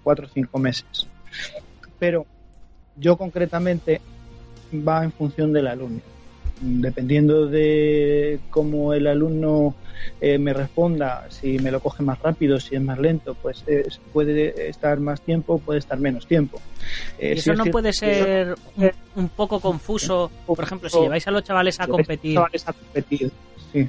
o 0.04 0.14
cinco 0.32 0.58
meses. 0.58 1.06
Pero 1.98 2.26
yo 2.96 3.16
concretamente 3.16 4.00
va 4.86 5.04
en 5.04 5.12
función 5.12 5.52
del 5.52 5.66
alumno. 5.68 6.15
Dependiendo 6.60 7.46
de 7.46 8.40
cómo 8.50 8.94
el 8.94 9.06
alumno 9.06 9.74
eh, 10.20 10.38
me 10.38 10.54
responda, 10.54 11.26
si 11.28 11.58
me 11.58 11.70
lo 11.70 11.80
coge 11.80 12.02
más 12.02 12.18
rápido, 12.20 12.58
si 12.58 12.74
es 12.74 12.80
más 12.80 12.98
lento, 12.98 13.34
pues 13.34 13.62
eh, 13.66 13.86
puede 14.12 14.68
estar 14.70 14.98
más 14.98 15.20
tiempo, 15.20 15.58
puede 15.58 15.80
estar 15.80 15.98
menos 15.98 16.26
tiempo. 16.26 16.58
Eh, 17.18 17.32
¿Y 17.32 17.34
sí 17.34 17.40
eso 17.40 17.52
es 17.52 17.58
no 17.58 17.64
puede 17.66 17.92
ser 17.92 18.54
un, 18.76 18.90
un 19.16 19.28
poco 19.28 19.60
confuso? 19.60 20.30
Por 20.46 20.62
ejemplo, 20.62 20.88
si 20.88 20.98
lleváis 20.98 21.26
a 21.26 21.30
los 21.30 21.44
chavales 21.44 21.78
a 21.80 21.86
competir, 21.86 22.38
a 22.38 22.72
competir, 22.72 23.30
sí. 23.72 23.88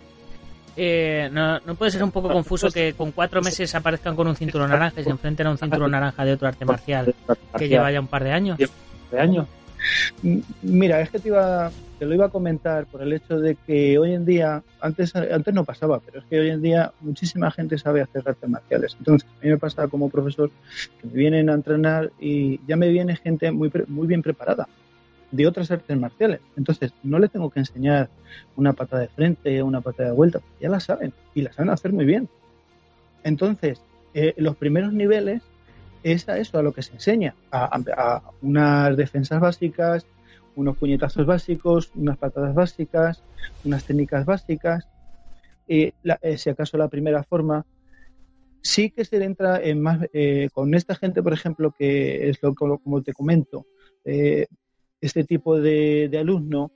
eh, 0.76 1.30
no, 1.32 1.60
no 1.60 1.76
puede 1.76 1.92
ser 1.92 2.04
un 2.04 2.12
poco 2.12 2.30
confuso 2.30 2.70
que 2.70 2.94
con 2.94 3.14
cuatro 3.14 3.42
meses 3.42 3.74
aparezcan 3.76 4.16
con 4.16 4.28
un 4.28 4.36
cinturón 4.36 4.70
naranja 4.70 5.00
y 5.00 5.04
se 5.06 5.10
enfrenten 5.10 5.48
a 5.48 5.52
un 5.52 5.58
cinturón 5.58 5.92
naranja 5.92 6.26
de 6.26 6.34
otro 6.34 6.50
arte 6.50 6.66
marcial 6.66 7.16
que 7.58 7.70
lleva 7.70 7.92
ya 7.92 8.02
un 8.02 8.08
par 8.08 8.26
de 8.26 8.32
años. 8.32 8.58
de 8.58 9.20
años. 9.20 9.48
Mira, 10.62 11.02
es 11.02 11.10
que 11.10 11.20
te, 11.20 11.30
iba, 11.30 11.72
te 12.00 12.06
lo 12.06 12.14
iba 12.14 12.26
a 12.26 12.30
comentar 12.30 12.86
por 12.86 13.02
el 13.02 13.14
hecho 13.14 13.40
de 13.40 13.56
que 13.56 13.98
hoy 13.98 14.14
en 14.14 14.26
día, 14.26 14.64
antes, 14.82 15.16
antes 15.16 15.54
no 15.54 15.64
pasaba, 15.64 16.00
pero 16.00 16.20
es 16.20 16.26
que 16.26 16.40
hoy 16.40 16.50
en 16.50 16.62
día 16.62 16.92
muchísima 17.02 17.52
gente 17.52 17.78
sabe 17.78 18.02
hacer 18.02 18.24
artes 18.26 18.50
marciales. 18.50 18.96
Entonces, 19.00 19.30
a 19.30 19.46
mí 19.46 19.50
me 19.52 19.58
pasa 19.58 19.88
como 19.88 20.10
profesor 20.10 20.50
que 21.02 21.08
me 21.08 21.14
vienen 21.14 21.50
a 21.50 21.54
entrenar 21.54 22.12
y 22.20 22.60
ya 22.68 22.76
me 22.76 22.90
viene 22.90 23.16
gente 23.16 23.52
muy, 23.52 23.72
muy 23.88 24.08
bien 24.08 24.22
preparada 24.22 24.68
de 25.32 25.48
otras 25.48 25.70
artes 25.72 25.98
marciales. 25.98 26.40
Entonces, 26.56 26.94
no 27.04 27.20
le 27.20 27.28
tengo 27.28 27.50
que 27.50 27.60
enseñar 27.60 28.10
una 28.56 28.74
pata 28.74 28.98
de 28.98 29.08
frente, 29.08 29.62
una 29.62 29.82
pata 29.82 30.04
de 30.04 30.12
vuelta, 30.12 30.40
ya 30.60 30.70
la 30.70 30.80
saben 30.80 31.14
y 31.36 31.42
la 31.42 31.52
saben 31.54 31.70
hacer 31.70 31.94
muy 31.94 32.06
bien. 32.06 32.30
Entonces, 33.24 33.82
eh, 34.14 34.34
los 34.38 34.56
primeros 34.56 34.94
niveles 34.94 35.42
es 36.04 36.28
a 36.30 36.38
eso 36.38 36.58
a 36.58 36.64
lo 36.64 36.74
que 36.74 36.82
se 36.82 36.94
enseña, 36.94 37.36
a, 37.52 38.22
unas 38.42 38.96
defensas 38.98 39.40
básicas, 39.40 40.06
unos 40.56 40.78
puñetazos 40.78 41.26
básicos, 41.26 41.92
unas 41.96 42.18
patadas 42.18 42.54
básicas, 42.56 43.24
unas 43.64 43.86
técnicas 43.86 44.26
básicas. 44.26 44.88
Y 45.68 45.94
la- 46.04 46.20
eh, 46.22 46.38
si 46.38 46.50
acaso 46.50 46.78
la 46.78 46.88
primera 46.88 47.24
forma, 47.24 47.64
sí 48.62 48.90
que 48.90 49.06
se 49.06 49.24
entra 49.24 49.62
en 49.62 49.82
más 49.82 50.00
eh, 50.14 50.50
con 50.54 50.74
esta 50.74 50.96
gente, 50.96 51.22
por 51.22 51.34
ejemplo, 51.34 51.74
que 51.78 52.30
es 52.30 52.42
lo 52.42 52.54
como, 52.56 53.02
te 53.04 53.14
comento, 53.14 53.66
eh, 54.04 54.48
este 55.00 55.24
tipo 55.24 55.60
de, 55.60 56.10
de 56.10 56.18
alumno, 56.18 56.72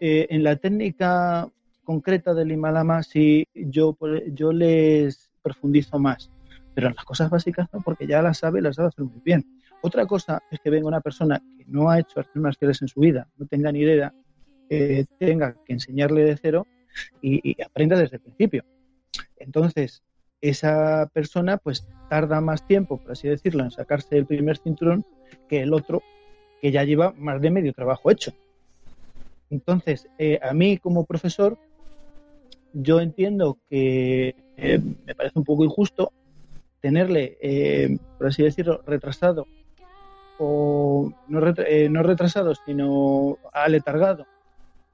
eh, 0.00 0.26
en 0.30 0.42
la 0.42 0.56
técnica 0.56 1.48
concreta 1.84 2.34
del 2.34 2.52
Himalama, 2.52 3.02
sí 3.02 3.46
yo, 3.54 3.96
yo 4.32 4.52
les 4.52 5.30
profundizo 5.42 5.98
más 5.98 6.30
pero 6.74 6.90
las 6.90 7.04
cosas 7.04 7.30
básicas 7.30 7.68
no, 7.72 7.80
porque 7.80 8.06
ya 8.06 8.22
las 8.22 8.38
sabe 8.38 8.58
y 8.58 8.62
las 8.62 8.76
sabe 8.76 8.88
hacer 8.88 9.04
muy 9.04 9.20
bien. 9.24 9.44
Otra 9.82 10.06
cosa 10.06 10.42
es 10.50 10.60
que 10.60 10.70
venga 10.70 10.88
una 10.88 11.00
persona 11.00 11.42
que 11.56 11.64
no 11.66 11.90
ha 11.90 12.00
hecho 12.00 12.20
artes 12.20 12.36
marciales 12.36 12.82
en 12.82 12.88
su 12.88 13.00
vida, 13.00 13.28
no 13.36 13.46
tenga 13.46 13.70
ni 13.70 13.80
idea, 13.80 14.12
eh, 14.70 15.04
tenga 15.18 15.54
que 15.64 15.74
enseñarle 15.74 16.24
de 16.24 16.36
cero 16.36 16.66
y, 17.20 17.50
y 17.50 17.62
aprenda 17.62 17.96
desde 17.96 18.16
el 18.16 18.22
principio. 18.22 18.64
Entonces, 19.36 20.02
esa 20.40 21.10
persona 21.12 21.56
pues 21.56 21.86
tarda 22.10 22.40
más 22.40 22.66
tiempo, 22.66 22.98
por 22.98 23.12
así 23.12 23.28
decirlo, 23.28 23.64
en 23.64 23.70
sacarse 23.70 24.16
el 24.16 24.26
primer 24.26 24.58
cinturón 24.58 25.04
que 25.48 25.62
el 25.62 25.72
otro 25.72 26.02
que 26.60 26.70
ya 26.70 26.84
lleva 26.84 27.12
más 27.16 27.40
de 27.40 27.50
medio 27.50 27.72
trabajo 27.72 28.10
hecho. 28.10 28.32
Entonces, 29.50 30.08
eh, 30.18 30.38
a 30.42 30.52
mí 30.52 30.78
como 30.78 31.04
profesor, 31.04 31.58
yo 32.72 33.00
entiendo 33.00 33.58
que 33.68 34.34
eh, 34.56 34.80
me 35.06 35.14
parece 35.14 35.38
un 35.38 35.44
poco 35.44 35.64
injusto 35.64 36.12
tenerle, 36.84 37.38
eh, 37.40 37.96
por 38.18 38.26
así 38.26 38.42
decirlo, 38.42 38.82
retrasado 38.86 39.46
o 40.38 41.10
no, 41.28 41.54
eh, 41.66 41.88
no 41.88 42.02
retrasado, 42.02 42.54
sino 42.54 43.38
aletargado, 43.54 44.26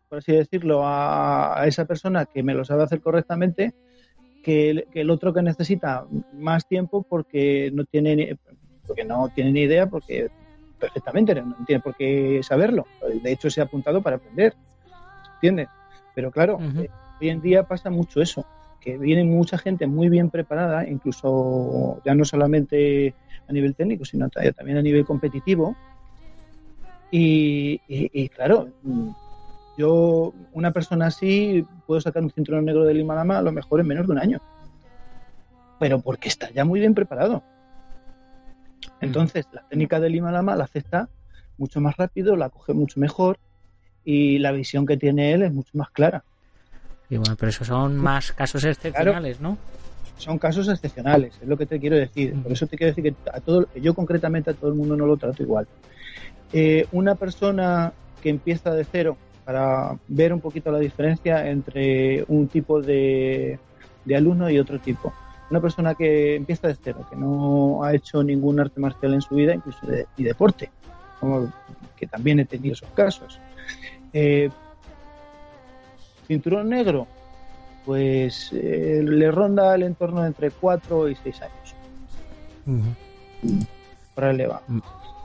por 0.09 0.19
así 0.19 0.31
decirlo, 0.31 0.87
a, 0.87 1.61
a 1.61 1.67
esa 1.67 1.87
persona 1.87 2.27
que 2.27 2.45
me 2.45 2.55
lo 2.55 2.65
sabe 2.65 2.85
hacer 2.85 3.01
correctamente, 3.01 3.75
que 4.45 4.71
el, 4.71 4.85
que 4.93 5.01
el 5.01 5.11
otro 5.11 5.35
que 5.35 5.43
necesita 5.43 6.07
más 6.33 6.69
tiempo 6.69 7.03
porque 7.03 7.73
no 7.75 7.85
tiene 7.85 8.15
ni, 8.15 8.29
porque 8.87 9.05
no 9.05 9.29
tiene 9.35 9.51
ni 9.51 9.63
idea, 9.63 9.89
porque 9.89 10.31
perfectamente 10.79 11.35
no 11.35 11.57
tiene 11.67 11.83
por 11.83 11.97
qué 11.97 12.41
saberlo. 12.45 12.87
De 13.21 13.33
hecho, 13.33 13.51
se 13.51 13.61
ha 13.61 13.65
apuntado 13.65 14.01
para 14.01 14.15
aprender, 14.15 14.55
¿entiendes? 15.35 15.67
Pero 16.15 16.31
claro, 16.31 16.57
eh, 16.61 16.89
hoy 17.21 17.31
en 17.31 17.41
día 17.41 17.65
pasa 17.65 17.91
mucho 17.91 18.23
eso, 18.23 18.47
que 18.81 18.97
viene 18.99 19.25
mucha 19.25 19.59
gente 19.59 19.87
muy 19.87 20.09
bien 20.09 20.31
preparada, 20.31 20.89
incluso 20.89 22.01
ya 22.05 22.15
no 22.15 22.25
solamente 22.25 23.15
a 23.47 23.53
nivel 23.53 23.75
técnico, 23.75 24.05
sino 24.05 24.29
ta- 24.31 24.51
también 24.53 24.79
a 24.79 24.83
nivel 24.83 25.05
competitivo. 25.05 25.75
Y, 27.11 27.81
y- 27.89 28.11
y, 28.13 28.29
claro, 28.29 28.69
mm, 28.83 29.09
yo, 29.77 30.33
una 30.53 30.73
persona 30.73 31.07
así, 31.07 31.67
puedo 31.87 32.01
sacar 32.01 32.23
un 32.23 32.31
cinturón 32.31 32.65
negro 32.65 32.85
de 32.85 32.95
Lima 32.95 33.15
Lama 33.15 33.39
a 33.39 33.43
lo 33.43 33.53
mejor 33.53 33.81
en 33.81 33.87
menos 33.89 34.07
de 34.07 34.13
un 34.13 34.19
año. 34.19 34.39
Pero 35.79 36.01
porque 36.01 36.29
está 36.29 36.51
ya 36.51 36.65
muy 36.65 36.81
bien 36.81 36.95
preparado. 36.95 37.43
Entonces, 39.01 39.47
la 39.53 39.63
técnica 39.69 39.99
de 40.01 40.11
Lima 40.11 40.31
Lama 40.31 40.57
la 40.57 40.65
acepta 40.65 41.09
mucho 41.57 41.81
más 41.81 41.97
rápido, 41.97 42.37
la 42.37 42.51
coge 42.51 42.73
mucho 42.75 43.01
mejor 43.01 43.37
y 44.05 44.39
la 44.39 44.53
visión 44.53 44.87
que 44.87 44.97
tiene 44.97 45.33
él 45.33 45.43
es 45.43 45.53
mucho 45.53 45.71
más 45.77 45.91
clara. 45.91 46.25
Y 47.11 47.17
bueno, 47.17 47.37
pero 47.39 47.51
eso 47.51 47.65
son 47.65 47.97
más 47.97 48.33
casos 48.33 48.65
excepcionales, 48.65 49.41
¿no? 49.41 49.59
son 50.21 50.39
casos 50.39 50.69
excepcionales, 50.69 51.33
es 51.41 51.49
lo 51.49 51.57
que 51.57 51.67
te 51.67 51.81
quiero 51.81 51.97
decir. 51.97 52.35
Por 52.43 52.53
eso 52.53 52.67
te 52.67 52.77
quiero 52.77 52.95
decir 52.95 53.05
que 53.05 53.31
a 53.31 53.41
todo, 53.41 53.67
yo 53.75 53.95
concretamente 53.95 54.51
a 54.51 54.55
todo 54.55 54.71
el 54.71 54.77
mundo 54.77 54.97
no 54.97 55.07
lo 55.07 55.17
trato 55.17 55.43
igual. 55.43 55.67
Eh, 56.53 56.87
una 56.93 57.15
persona 57.15 57.93
que 58.23 58.29
empieza 58.29 58.71
de 58.73 58.85
cero, 58.85 59.17
para 59.45 59.97
ver 60.09 60.33
un 60.33 60.41
poquito 60.41 60.71
la 60.71 60.79
diferencia 60.79 61.49
entre 61.49 62.25
un 62.29 62.49
tipo 62.49 62.81
de, 62.81 63.59
de 64.05 64.17
alumno 64.17 64.51
y 64.51 64.59
otro 64.59 64.79
tipo. 64.79 65.13
Una 65.51 65.61
persona 65.61 65.95
que 65.95 66.37
empieza 66.37 66.69
de 66.69 66.77
cero, 66.81 67.07
que 67.09 67.17
no 67.17 67.83
ha 67.83 67.95
hecho 67.95 68.23
ningún 68.23 68.61
arte 68.61 68.79
marcial 68.79 69.15
en 69.15 69.23
su 69.23 69.35
vida, 69.35 69.55
incluso 69.55 69.85
de, 69.87 70.07
y 70.17 70.23
deporte, 70.23 70.71
como 71.19 71.53
que 71.97 72.07
también 72.07 72.39
he 72.41 72.45
tenido 72.45 72.75
esos 72.75 72.91
casos. 72.91 73.41
Eh, 74.13 74.51
cinturón 76.31 76.69
negro, 76.69 77.09
pues 77.85 78.51
eh, 78.53 79.03
le 79.05 79.33
ronda 79.33 79.75
el 79.75 79.83
entorno 79.83 80.21
de 80.21 80.29
entre 80.29 80.53
4 80.53 81.09
y 81.09 81.17
6 81.17 81.43
años. 81.43 81.75
Por 84.15 84.25
ahí 84.25 84.37
le 84.37 84.47
va. 84.47 84.63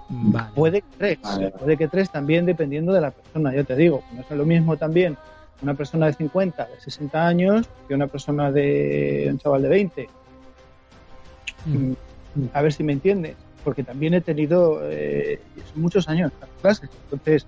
Vale. 0.10 0.50
Puede 0.56 0.82
que 0.82 0.88
3, 0.98 1.20
Vale. 1.22 1.52
puede 1.52 1.78
que 1.78 1.88
3 1.88 2.10
también 2.10 2.48
dependiendo 2.48 2.92
de 2.92 3.02
la 3.02 3.12
persona, 3.12 3.54
ya 3.54 3.64
te 3.64 3.76
digo. 3.76 4.04
No 4.14 4.22
es 4.22 4.32
lo 4.32 4.46
mismo 4.46 4.78
también 4.78 5.16
una 5.62 5.76
persona 5.76 6.08
de 6.08 6.14
50, 6.14 6.66
de 6.66 6.80
60 6.80 7.28
años 7.28 7.70
que 7.88 7.94
una 7.94 8.08
persona 8.08 8.52
de 8.52 9.28
un 9.30 9.38
chaval 9.38 9.62
de 9.62 9.70
20. 9.70 10.10
Mm. 11.68 11.94
A 12.52 12.62
ver 12.64 12.74
si 12.74 12.84
me 12.84 12.94
entiendes, 12.94 13.36
porque 13.64 13.84
también 13.84 14.16
he 14.16 14.22
tenido 14.22 14.80
eh, 14.84 15.40
muchos 15.76 16.10
años 16.10 16.32
dando 16.40 16.56
clases, 16.62 16.90
entonces 17.04 17.46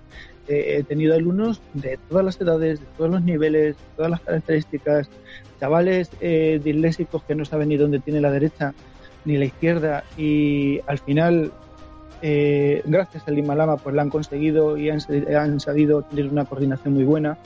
he 0.48 0.82
tenido 0.82 1.14
alumnos 1.14 1.60
de 1.74 1.98
todas 2.08 2.24
las 2.24 2.40
edades, 2.40 2.80
de 2.80 2.86
todos 2.96 3.10
los 3.10 3.22
niveles, 3.22 3.76
de 3.76 3.82
todas 3.96 4.10
las 4.10 4.20
características, 4.20 5.08
chavales 5.60 6.10
eh, 6.20 6.60
disléxicos 6.62 7.22
que 7.24 7.34
no 7.34 7.44
saben 7.44 7.68
ni 7.68 7.76
dónde 7.76 8.00
tiene 8.00 8.20
la 8.20 8.30
derecha 8.30 8.74
ni 9.24 9.36
la 9.36 9.44
izquierda 9.44 10.04
y 10.16 10.80
al 10.86 10.98
final 10.98 11.52
eh, 12.22 12.82
gracias 12.84 13.26
al 13.28 13.38
Himalama 13.38 13.76
pues 13.76 13.94
la 13.94 14.02
han 14.02 14.10
conseguido 14.10 14.76
y 14.76 14.90
han, 14.90 15.60
sabido 15.60 16.02
tener 16.02 16.28
una 16.28 16.44
coordinación 16.44 16.94
muy 16.94 17.04
buena. 17.04 17.38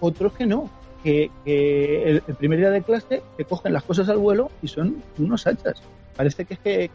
Otros 0.00 0.32
que 0.32 0.46
no, 0.46 0.70
que, 1.02 1.30
el, 1.46 2.20
primer 2.36 2.58
día 2.58 2.70
de 2.70 2.82
clase 2.82 3.22
te 3.36 3.44
cogen 3.44 3.72
las 3.72 3.82
cosas 3.82 4.08
al 4.08 4.18
vuelo 4.18 4.50
y 4.62 4.68
son 4.68 5.02
unos 5.18 5.46
hachas. 5.46 5.82
Parece 6.16 6.44
que 6.44 6.54
es 6.54 6.60
que, 6.60 6.90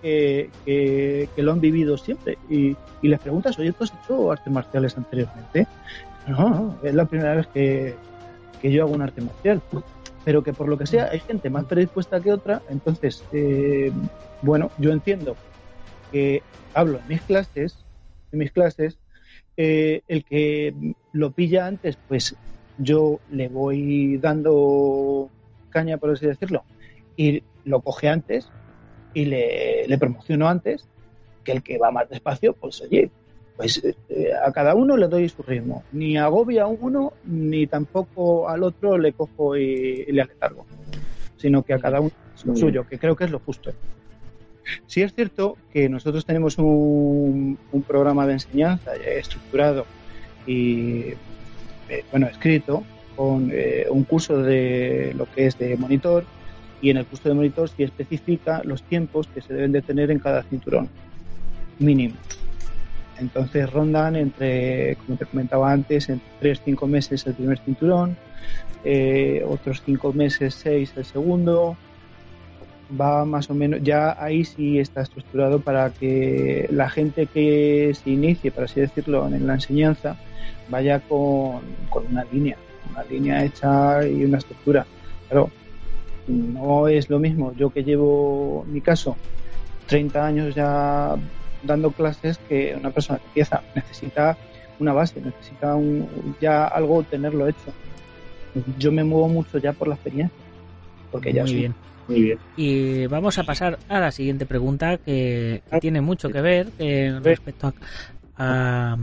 que, 0.66 1.30
que, 1.36 1.44
lo 1.44 1.52
han 1.52 1.60
vivido 1.60 1.98
siempre. 1.98 2.38
Y, 2.50 2.76
y, 3.02 3.08
les 3.08 3.20
preguntas, 3.20 3.58
oye, 3.58 3.74
¿tú 3.74 3.84
has 3.84 3.94
hecho 4.04 4.32
artes 4.32 4.54
marciales 4.54 4.98
anteriormente? 4.98 5.68
No, 6.28 6.50
no, 6.50 6.78
es 6.84 6.94
la 6.94 7.06
primera 7.06 7.36
vez 7.36 7.48
que, 7.48 7.96
que 8.62 8.72
yo 8.72 8.84
hago 8.84 8.94
un 8.94 9.02
arte 9.02 9.22
marcial. 9.22 9.62
Pero 10.24 10.44
que 10.44 10.54
por 10.54 10.68
lo 10.68 10.78
que 10.78 10.86
sea 10.86 11.10
hay 11.12 11.20
gente 11.20 11.50
más 11.50 11.66
predispuesta 11.66 12.20
que 12.20 12.32
otra. 12.32 12.62
Entonces, 12.70 13.24
eh, 13.32 13.92
bueno, 14.42 14.72
yo 14.78 14.92
entiendo 14.92 15.36
que 16.12 16.44
hablo 16.74 17.00
en 17.00 17.08
mis 17.08 17.22
clases, 17.22 17.78
en 18.32 18.40
mis 18.40 18.52
clases, 18.52 18.98
eh, 19.56 20.02
el 20.08 20.24
que 20.26 20.76
lo 21.12 21.32
pilla 21.32 21.66
antes, 21.66 21.98
pues 22.08 22.36
yo 22.78 23.20
le 23.32 23.48
voy 23.48 24.18
dando 24.18 25.30
caña, 25.70 25.98
por 25.98 26.12
así 26.12 26.28
decirlo, 26.28 26.64
y 27.16 27.44
lo 27.64 27.82
coge 27.82 28.10
antes 28.10 28.50
y 29.14 29.26
le, 29.26 29.88
le 29.88 29.98
promociono 29.98 30.48
antes, 30.48 30.86
que 31.44 31.52
el 31.54 31.64
que 31.64 31.78
va 31.78 31.92
más 31.92 32.10
despacio, 32.10 32.54
pues 32.54 32.82
oye, 32.82 33.10
pues 33.56 33.84
eh, 34.10 34.32
a 34.46 34.52
cada 34.52 34.76
uno 34.76 34.98
le 34.98 35.08
doy 35.08 35.28
su 35.30 35.42
ritmo. 35.42 35.84
Ni 35.92 36.18
agobia 36.18 36.64
a 36.64 36.68
uno, 36.68 37.14
ni 37.26 37.68
tampoco 37.68 38.48
al 38.48 38.64
otro 38.64 38.98
le 38.98 39.14
cojo 39.14 39.58
y, 39.58 40.06
y 40.08 40.12
le 40.12 40.22
aletargo, 40.22 40.66
sino 41.38 41.64
que 41.64 41.74
a 41.74 41.80
cada 41.80 42.00
uno 42.00 42.12
es 42.36 42.46
lo 42.46 42.56
suyo, 42.56 42.86
que 42.88 43.00
creo 43.00 43.16
que 43.16 43.24
es 43.26 43.32
lo 43.32 43.40
justo. 43.40 43.72
Sí 44.86 45.02
es 45.02 45.14
cierto 45.14 45.58
que 45.72 45.88
nosotros 45.88 46.26
tenemos 46.26 46.58
un, 46.58 47.58
un 47.72 47.82
programa 47.84 48.28
de 48.28 48.34
enseñanza 48.34 48.96
estructurado 48.96 49.86
y, 50.46 51.14
eh, 51.90 52.04
bueno, 52.12 52.28
escrito 52.28 52.84
con 53.16 53.50
eh, 53.54 53.88
un 53.90 54.04
curso 54.04 54.44
de 54.44 55.14
lo 55.16 55.26
que 55.32 55.48
es 55.48 55.58
de 55.58 55.78
monitor 55.78 56.26
y 56.82 56.90
en 56.90 56.98
el 56.98 57.06
curso 57.06 57.30
de 57.30 57.36
monitor 57.36 57.70
sí 57.70 57.84
especifica 57.84 58.62
los 58.64 58.84
tiempos 58.84 59.28
que 59.28 59.42
se 59.42 59.54
deben 59.54 59.72
de 59.72 59.82
tener 59.82 60.12
en 60.12 60.20
cada 60.20 60.44
cinturón 60.44 60.90
mínimo. 61.80 62.16
Entonces 63.20 63.72
rondan 63.72 64.16
entre, 64.16 64.96
como 64.98 65.18
te 65.18 65.26
comentaba 65.26 65.72
antes, 65.72 66.10
entre 66.10 66.28
3 66.40 66.62
5 66.66 66.88
meses 66.88 67.26
el 67.26 67.34
primer 67.34 67.58
cinturón, 67.60 68.16
eh, 68.84 69.44
otros 69.48 69.82
5 69.86 70.14
meses, 70.14 70.54
6 70.56 70.94
el 70.98 71.06
segundo, 71.06 71.76
va 73.00 73.26
más 73.26 73.50
o 73.50 73.56
menos, 73.56 73.82
ya 73.82 74.16
ahí 74.24 74.46
sí 74.46 74.80
está 74.80 75.02
estructurado 75.02 75.60
para 75.60 75.90
que 75.90 76.68
la 76.72 76.90
gente 76.90 77.26
que 77.26 77.92
se 77.94 78.12
inicie, 78.12 78.52
por 78.52 78.66
así 78.66 78.80
decirlo, 78.80 79.28
en 79.28 79.48
la 79.48 79.56
enseñanza, 79.56 80.16
vaya 80.70 81.00
con, 81.00 81.62
con 81.90 82.06
una 82.08 82.24
línea, 82.32 82.56
una 82.92 83.04
línea 83.04 83.44
hecha 83.44 84.08
y 84.08 84.24
una 84.24 84.38
estructura. 84.38 84.86
Pero 85.28 85.50
no 86.28 86.88
es 86.88 87.10
lo 87.10 87.20
mismo 87.20 87.54
yo 87.54 87.70
que 87.70 87.84
llevo, 87.84 88.64
en 88.68 88.74
mi 88.74 88.82
caso, 88.82 89.16
30 89.88 90.26
años 90.26 90.56
ya 90.56 91.16
dando 91.64 91.92
clases 91.92 92.38
que 92.50 92.76
una 92.80 92.92
persona 92.92 93.20
que 93.20 93.26
empieza 93.28 93.62
necesita 93.76 94.38
una 94.80 94.94
base, 94.94 95.20
necesita 95.22 95.76
un, 95.76 96.08
ya 96.40 96.66
algo 96.66 97.04
tenerlo 97.04 97.48
hecho. 97.48 97.74
Yo 98.78 98.92
me 98.92 99.04
muevo 99.04 99.28
mucho 99.28 99.58
ya 99.58 99.74
por 99.74 99.88
la 99.88 99.96
experiencia, 99.96 100.36
porque 101.12 101.34
ya 101.34 101.42
Muy 101.44 101.50
soy, 101.52 101.60
bien. 101.60 101.76
muy 102.08 102.22
bien. 102.22 102.40
Y 102.56 103.08
vamos 103.08 103.38
a 103.38 103.44
pasar 103.44 103.80
a 103.88 104.00
la 104.00 104.12
siguiente 104.12 104.46
pregunta 104.46 104.98
que, 104.98 105.62
que 105.72 105.80
tiene 105.80 106.02
mucho 106.02 106.30
que 106.30 106.42
ver 106.42 106.68
eh, 106.80 107.20
respecto 107.24 107.68
a, 107.68 107.74
a, 108.94 108.98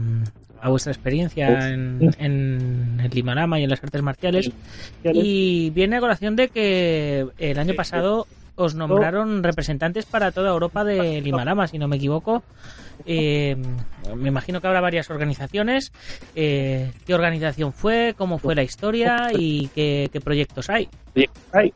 a, 0.65 0.69
vuestra 0.69 0.91
experiencia 0.91 1.69
en, 1.69 2.13
en 2.17 2.99
el 3.03 3.11
Limarama 3.11 3.59
y 3.59 3.63
en 3.63 3.69
las 3.69 3.83
artes 3.83 4.01
marciales. 4.01 4.51
Y 5.03 5.69
viene 5.71 5.97
a 5.97 5.99
colación 5.99 6.35
de 6.35 6.49
que 6.49 7.27
el 7.37 7.59
año 7.59 7.73
pasado 7.75 8.27
os 8.55 8.73
nombraron 8.73 9.43
representantes 9.43 10.05
para 10.05 10.31
toda 10.31 10.51
Europa 10.51 10.83
de 10.83 11.21
Limarama, 11.21 11.67
si 11.67 11.77
no 11.77 11.87
me 11.87 11.97
equivoco. 11.97 12.43
Eh, 13.05 13.57
me 14.15 14.29
imagino 14.29 14.61
que 14.61 14.67
habrá 14.67 14.81
varias 14.81 15.09
organizaciones. 15.09 15.91
Eh, 16.35 16.91
¿Qué 17.05 17.13
organización 17.13 17.73
fue? 17.73 18.15
¿Cómo 18.17 18.37
fue 18.37 18.55
la 18.55 18.63
historia? 18.63 19.29
¿Y 19.33 19.67
qué, 19.69 20.09
qué 20.11 20.21
proyectos 20.21 20.69
hay? 20.69 20.87
Hay. 21.51 21.73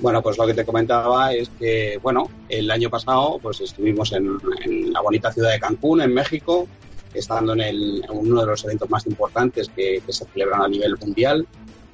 Bueno, 0.00 0.20
pues 0.20 0.36
lo 0.36 0.46
que 0.46 0.52
te 0.52 0.66
comentaba 0.66 1.32
es 1.32 1.48
que, 1.58 1.98
bueno, 2.02 2.28
el 2.50 2.70
año 2.70 2.90
pasado 2.90 3.38
pues 3.40 3.62
estuvimos 3.62 4.12
en, 4.12 4.36
en 4.64 4.92
la 4.92 5.00
bonita 5.00 5.32
ciudad 5.32 5.52
de 5.52 5.58
Cancún, 5.58 6.02
en 6.02 6.12
México, 6.12 6.68
estando 7.14 7.54
en, 7.54 8.02
uno 8.10 8.40
de 8.40 8.46
los 8.46 8.64
eventos 8.64 8.90
más 8.90 9.06
importantes 9.06 9.70
que, 9.74 10.02
se 10.08 10.24
celebran 10.26 10.62
a 10.62 10.68
nivel 10.68 10.96
mundial, 10.98 11.46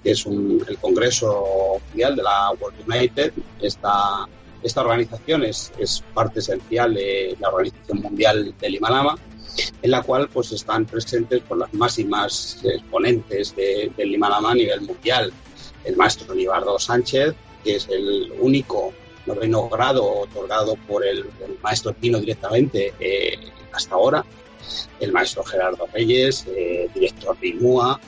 que 0.03 0.13
es 0.13 0.27
el 0.27 0.79
Congreso 0.81 1.81
Mundial 1.89 2.17
de 2.17 2.23
la 2.23 2.51
World 2.61 2.79
United. 2.89 3.33
Esta, 3.61 4.27
esta 4.63 4.81
organización 4.81 5.45
es, 5.45 5.73
parte 6.15 6.41
esencial 6.41 6.95
de 6.95 7.37
la 7.41 7.49
Organización 7.51 8.01
Mundial 8.01 8.55
del 8.61 8.75
Himalama, 8.75 9.17
en 9.83 9.91
la 9.91 10.03
cual 10.03 10.29
pues 10.29 10.51
están 10.53 10.87
presentes 10.87 11.43
por 11.43 11.59
las 11.59 11.73
máximas 11.75 12.59
exponentes 12.65 13.55
de- 13.55 13.93
del 13.97 14.15
Himalama 14.15 14.53
a 14.53 14.55
nivel 14.55 14.81
mundial. 14.81 15.33
El 15.85 15.97
maestro 15.97 16.35
Libardo 16.35 16.79
Sánchez, 16.79 17.35
que 17.63 17.77
es 17.77 17.89
el 17.89 18.33
único 18.41 18.93
noveno 19.27 19.69
grado 19.69 20.05
otorgado 20.21 20.75
por 20.89 21.05
el, 21.07 21.19
el 21.19 21.59
maestro 21.63 21.93
Pino 21.93 22.19
directamente 22.19 22.93
eh, 22.99 23.39
hasta 23.73 23.95
ahora, 23.95 24.25
el 25.01 25.13
maestro 25.13 25.43
Gerardo 25.45 25.87
Reyes, 25.93 26.45
eh, 26.55 26.89
director 26.95 27.39
de 27.41 27.49
IMUA, 27.49 28.01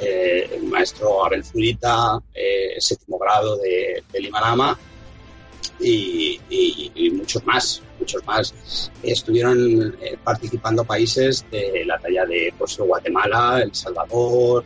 eh, 0.00 0.50
el 0.54 0.64
maestro 0.64 1.24
Abel 1.24 1.44
Zurita, 1.44 2.20
eh, 2.34 2.74
séptimo 2.78 3.18
grado 3.18 3.56
de, 3.58 4.02
Himalama, 4.20 4.78
y, 5.80 6.40
y- 6.50 6.92
y 6.94 7.10
muchos 7.10 7.44
más, 7.44 7.82
muchos 7.98 8.24
más. 8.26 8.90
Estuvieron 9.02 9.96
eh, 10.00 10.16
participando 10.22 10.84
países 10.84 11.44
de 11.50 11.84
la 11.86 11.98
talla 11.98 12.24
de 12.26 12.52
pues, 12.58 12.76
Guatemala, 12.78 13.60
El 13.62 13.74
Salvador, 13.74 14.64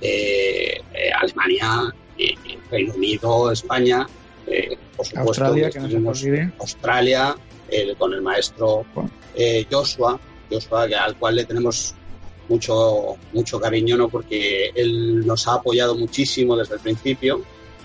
eh, 0.00 0.80
Alemania, 1.20 1.94
Reino 2.70 2.94
Unido, 2.94 3.50
España, 3.52 4.06
por 4.96 5.06
supuesto, 5.06 5.44
Australia, 5.44 5.70
que 5.70 5.78
no 5.80 5.88
se 5.88 5.94
estuvimos- 5.96 6.22
olvide. 6.22 6.52
Australia, 6.58 7.36
con 7.98 8.12
el 8.14 8.22
maestro 8.22 8.84
Joshua, 9.70 10.18
Joshua, 10.50 10.88
al 11.04 11.16
cual 11.16 11.36
le 11.36 11.44
tenemos 11.44 11.94
mucho, 12.48 13.16
mucho 13.32 13.60
cariño, 13.60 13.96
¿no? 13.96 14.08
porque 14.08 14.70
él 14.74 15.26
nos 15.26 15.48
ha 15.48 15.54
apoyado 15.54 15.96
muchísimo 15.96 16.56
desde 16.56 16.74
el 16.74 16.80
principio, 16.80 17.42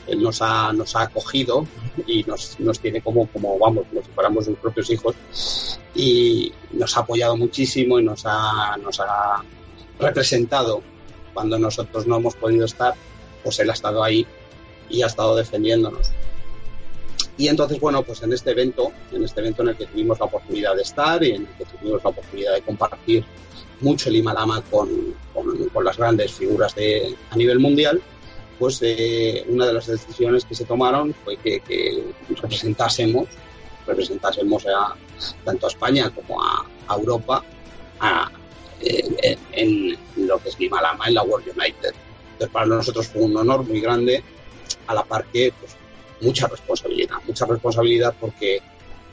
él 0.08 0.22
nos 0.22 0.42
ha, 0.42 0.74
nos 0.74 0.96
ha 0.96 1.04
acogido 1.04 1.68
y 2.08 2.24
nos, 2.24 2.60
nos 2.60 2.80
tiene 2.80 3.02
como, 3.02 3.28
como, 3.28 3.58
vamos, 3.60 3.86
como 3.90 4.02
si 4.04 4.12
fuéramos 4.12 4.46
sus 4.46 4.58
propios 4.58 4.90
hijos 4.90 5.16
y 5.96 6.52
nos 6.72 6.98
ha 6.98 7.02
apoyado 7.02 7.38
muchísimo 7.38 8.00
y 8.00 8.04
nos 8.04 8.24
ha, 8.26 8.78
nos 8.78 9.00
ha 9.00 9.44
representado 10.00 10.82
cuando 11.34 11.58
nosotros 11.58 12.08
no 12.08 12.18
hemos 12.18 12.36
podido 12.36 12.66
estar, 12.66 12.94
pues 13.44 13.60
él 13.60 13.70
ha 13.70 13.74
estado 13.74 14.04
ahí 14.04 14.26
y 14.90 15.02
ha 15.04 15.08
estado 15.08 15.36
defendiéndonos. 15.36 16.12
Y 17.42 17.48
entonces, 17.48 17.80
bueno, 17.80 18.04
pues 18.04 18.22
en 18.22 18.32
este 18.34 18.52
evento, 18.52 18.92
en 19.12 19.24
este 19.24 19.40
evento 19.42 19.64
en 19.64 19.70
el 19.70 19.76
que 19.76 19.88
tuvimos 19.88 20.20
la 20.20 20.26
oportunidad 20.28 20.76
de 20.76 20.84
estar 20.84 21.24
y 21.24 21.32
en 21.32 21.42
el 21.42 21.48
que 21.58 21.66
tuvimos 21.66 22.04
la 22.04 22.12
oportunidad 22.12 22.54
de 22.54 22.62
compartir 22.62 23.26
mucho 23.80 24.10
el 24.10 24.18
Himalama 24.18 24.62
con, 24.70 24.88
con- 25.34 25.70
con 25.70 25.84
las 25.84 25.98
grandes 25.98 26.34
figuras 26.34 26.76
de, 26.76 27.16
a 27.32 27.36
nivel 27.36 27.58
mundial, 27.58 28.00
pues 28.60 28.78
eh, 28.84 29.44
una 29.50 29.66
de 29.66 29.74
las 29.74 29.88
decisiones 29.88 30.46
que 30.46 30.54
se 30.54 30.66
tomaron 30.66 31.16
fue 31.24 31.36
que, 31.38 31.62
que 31.62 32.04
representásemos, 32.30 33.28
representásemos 33.88 34.64
a, 34.68 34.94
tanto 35.44 35.66
a 35.66 35.70
España 35.70 36.12
como 36.12 36.44
a, 36.44 36.64
a 36.90 36.96
Europa 36.96 37.44
a- 38.02 38.30
eh, 38.82 39.36
en, 39.54 39.98
lo 40.28 40.38
que 40.38 40.50
es 40.50 40.56
Himalama 40.60 41.08
en 41.08 41.16
la 41.16 41.24
World 41.24 41.48
United. 41.58 41.94
Entonces, 42.34 42.50
para 42.54 42.68
nosotros 42.68 43.08
fue 43.08 43.24
un 43.24 43.36
honor 43.36 43.64
muy 43.64 43.82
grande, 43.82 44.24
a 44.86 44.94
la 44.94 45.04
par 45.04 45.26
que 45.34 45.52
pues, 45.60 45.76
mucha 46.22 46.48
responsabilidad, 46.48 47.16
mucha 47.28 47.46
responsabilidad 47.46 48.16
porque, 48.20 48.60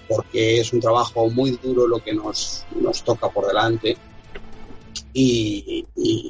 porque 0.08 0.60
es 0.60 0.72
un 0.72 0.80
trabajo 0.80 1.28
muy 1.30 1.52
duro 1.62 1.86
lo 1.86 2.02
que 2.02 2.14
nos, 2.14 2.64
nos 2.80 3.02
toca 3.02 3.28
por 3.30 3.46
delante 3.46 3.96
y, 5.12 5.84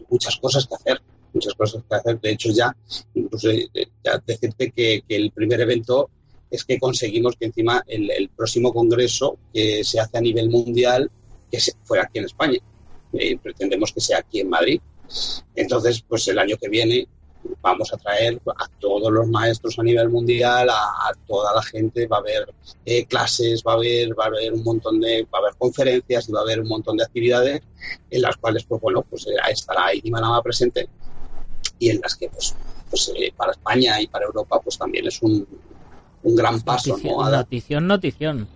muchas 0.09 0.37
cosas 0.37 0.67
que 0.67 0.75
hacer, 0.75 1.01
muchas 1.33 1.55
cosas 1.55 1.83
que 1.89 1.95
hacer. 1.95 2.21
De 2.21 2.31
hecho, 2.31 2.51
ya, 2.51 2.75
incluso 3.15 3.51
eh, 3.51 3.69
decirte 4.27 4.71
que, 4.71 5.03
el 5.09 5.31
primer 5.33 5.61
evento 5.61 6.11
es 6.51 6.65
que 6.65 6.79
conseguimos 6.79 7.37
que 7.37 7.47
encima 7.47 7.83
el, 7.87 8.11
el 8.11 8.31
próximo 8.31 8.73
congreso 8.73 9.39
que 9.53 9.85
se 9.85 10.01
hace 10.01 10.17
a 10.17 10.21
nivel 10.23 10.49
mundial 10.49 11.11
que 11.51 11.61
se, 11.61 11.73
fuera 11.85 12.05
aquí 12.05 12.19
en 12.19 12.25
España. 12.25 12.59
Eh, 13.13 13.39
pretendemos 13.39 13.93
que 13.93 14.01
sea 14.01 14.19
aquí 14.19 14.41
en 14.41 14.51
Madrid. 14.51 14.81
Entonces, 15.55 16.05
pues 16.07 16.29
el 16.29 16.39
año 16.39 16.57
que 16.57 16.69
viene 16.69 17.09
vamos 17.61 17.93
a 17.93 17.97
traer 17.97 18.41
a 18.47 18.69
todos 18.79 19.13
los 19.13 19.27
maestros 19.29 19.79
a 19.79 19.83
nivel 19.83 20.09
mundial, 20.09 20.69
a, 20.71 20.75
a 20.75 21.13
toda 21.27 21.55
la 21.55 21.63
gente, 21.63 22.07
va 22.07 22.19
a 22.19 22.21
haber 22.21 22.53
eh, 22.85 23.05
clases, 23.07 23.63
va 23.67 23.73
a 23.73 23.77
haber, 23.77 24.19
va 24.19 24.25
a 24.25 24.27
haber 24.29 24.53
un 24.53 24.63
montón 24.63 25.01
de, 25.01 25.27
va 25.33 25.39
a 25.39 25.43
haber 25.43 25.55
conferencias 25.57 26.29
y 26.29 26.33
va 26.33 26.41
a 26.41 26.43
haber 26.43 26.61
un 26.61 26.69
montón 26.69 26.97
de 26.97 27.05
actividades 27.05 27.63
en 28.11 28.23
las 28.23 28.37
cuales, 28.37 28.65
pues 28.65 28.81
bueno, 28.81 29.03
pues 29.03 29.27
eh, 29.27 29.37
estará 29.51 29.95
Imanama 29.95 30.43
presente 30.43 30.89
y 31.79 31.91
en 31.91 32.01
las 32.01 32.17
que, 32.17 32.29
pues, 32.29 32.55
pues 32.91 33.13
eh, 33.17 33.33
para 33.37 33.53
España 33.53 34.01
y 34.01 34.07
para 34.07 34.27
Europa, 34.27 34.61
pues 34.63 34.79
también 34.79 35.07
es 35.07 35.23
un, 35.23 35.47
un 36.23 36.37
gran 36.37 36.61
paso, 36.63 36.91
Notición, 36.91 37.17
¿no? 37.17 37.31
Notición, 37.31 37.87
notición. 37.87 38.49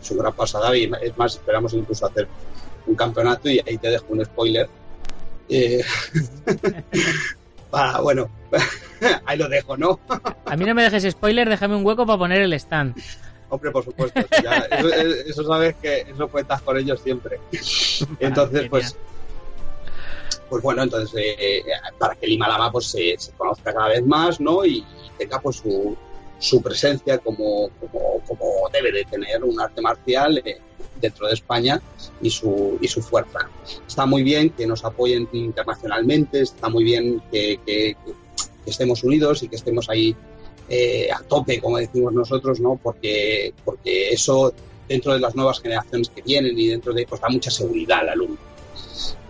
Es 0.00 0.10
un 0.10 0.18
gran 0.18 0.32
paso 0.34 0.74
y 0.74 0.90
es 1.02 1.16
más, 1.16 1.34
esperamos 1.34 1.72
incluso 1.74 2.06
hacer 2.06 2.28
un 2.86 2.94
campeonato 2.94 3.48
y 3.48 3.60
ahí 3.66 3.78
te 3.78 3.88
dejo 3.88 4.06
un 4.08 4.24
spoiler. 4.24 4.68
Eh, 5.48 5.82
para, 7.72 8.00
bueno, 8.00 8.30
ahí 9.26 9.38
lo 9.38 9.48
dejo, 9.48 9.76
¿no? 9.78 9.98
A 10.44 10.56
mí 10.56 10.64
no 10.66 10.74
me 10.74 10.82
dejes 10.84 11.10
spoiler, 11.10 11.48
déjame 11.48 11.74
un 11.74 11.84
hueco 11.84 12.04
para 12.06 12.18
poner 12.18 12.42
el 12.42 12.52
stand. 12.52 12.94
Hombre, 13.48 13.70
por 13.70 13.82
supuesto. 13.84 14.20
eso 14.20 14.42
ya- 14.42 14.58
eso, 14.70 14.88
eso 15.26 15.44
sabes 15.44 15.74
que 15.82 16.00
eso 16.02 16.28
cuentas 16.28 16.60
con 16.62 16.76
ellos 16.78 17.00
siempre. 17.02 17.40
Entonces, 18.20 18.68
pues, 18.68 18.96
pues 20.48 20.62
bueno, 20.62 20.82
entonces 20.82 21.18
eh, 21.38 21.62
para 21.98 22.14
que 22.14 22.26
el 22.26 22.32
Himalama 22.32 22.70
pues 22.70 22.86
se, 22.90 23.14
se 23.18 23.32
conozca 23.32 23.72
cada 23.72 23.88
vez 23.88 24.04
más, 24.04 24.38
¿no? 24.38 24.64
Y, 24.66 24.78
y 24.80 24.84
tenga 25.18 25.40
pues 25.40 25.56
su, 25.56 25.96
su 26.42 26.60
presencia 26.60 27.18
como, 27.18 27.70
como, 28.26 28.68
debe 28.72 28.90
de 28.90 29.04
tener 29.04 29.44
un 29.44 29.60
arte 29.60 29.80
marcial 29.80 30.42
eh, 30.44 30.58
dentro 31.00 31.28
de 31.28 31.34
España 31.34 31.80
y 32.20 32.30
su, 32.30 32.78
y 32.80 32.88
su 32.88 33.00
fuerza. 33.00 33.48
Está 33.86 34.06
muy 34.06 34.22
bien 34.22 34.50
que 34.50 34.66
nos 34.66 34.84
apoyen 34.84 35.28
internacionalmente, 35.32 36.40
está 36.40 36.68
muy 36.68 36.84
bien 36.84 37.22
que 37.30 37.96
estemos 38.66 39.04
unidos 39.04 39.42
y 39.42 39.48
que 39.48 39.56
estemos 39.56 39.88
ahí 39.88 40.16
eh, 40.68 41.08
a 41.12 41.22
tope, 41.22 41.60
como 41.60 41.78
decimos 41.78 42.12
nosotros, 42.12 42.58
¿no? 42.60 42.78
Porque, 42.82 43.52
porque 43.64 44.08
eso 44.08 44.52
dentro 44.88 45.12
de 45.12 45.20
las 45.20 45.34
nuevas 45.34 45.60
generaciones 45.60 46.08
que 46.08 46.22
vienen 46.22 46.58
y 46.58 46.68
dentro 46.68 46.92
de, 46.92 47.06
pues 47.06 47.20
da 47.20 47.28
mucha 47.28 47.50
seguridad 47.50 48.00
al 48.00 48.08
alumno. 48.10 48.38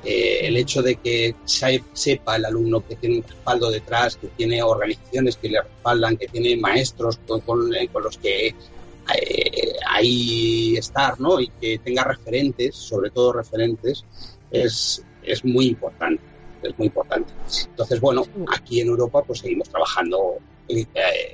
Eh, 0.04 0.40
el 0.48 0.56
hecho 0.56 0.82
de 0.82 0.96
que 0.96 1.36
se- 1.44 1.84
sepa 1.92 2.34
el 2.36 2.44
alumno 2.44 2.84
que 2.84 2.96
tiene 2.96 3.16
un 3.18 3.22
respaldo 3.22 3.70
detrás, 3.70 4.16
que 4.16 4.28
tiene 4.28 4.60
organizaciones 4.62 5.36
que 5.36 5.48
le 5.48 5.62
respaldan, 5.62 6.16
que 6.16 6.26
tiene 6.26 6.56
maestros 6.56 7.18
con, 7.26 7.40
con- 7.42 7.72
eh, 7.74 7.88
con 7.92 8.02
los 8.02 8.18
que 8.18 8.48
eh, 8.48 9.72
ahí 9.88 10.76
estar, 10.76 11.18
¿no? 11.20 11.40
Y 11.40 11.48
que 11.60 11.78
tenga 11.78 12.04
referentes, 12.04 12.76
sobre 12.76 13.10
todo 13.10 13.32
referentes, 13.32 14.04
es, 14.50 15.02
es 15.22 15.44
muy 15.44 15.66
importante. 15.66 16.22
Es 16.62 16.78
muy 16.78 16.86
importante. 16.86 17.32
Entonces, 17.70 18.00
bueno, 18.00 18.24
aquí 18.56 18.80
en 18.80 18.88
Europa 18.88 19.22
pues 19.26 19.40
seguimos 19.40 19.68
trabajando 19.68 20.36
eh, 20.68 20.86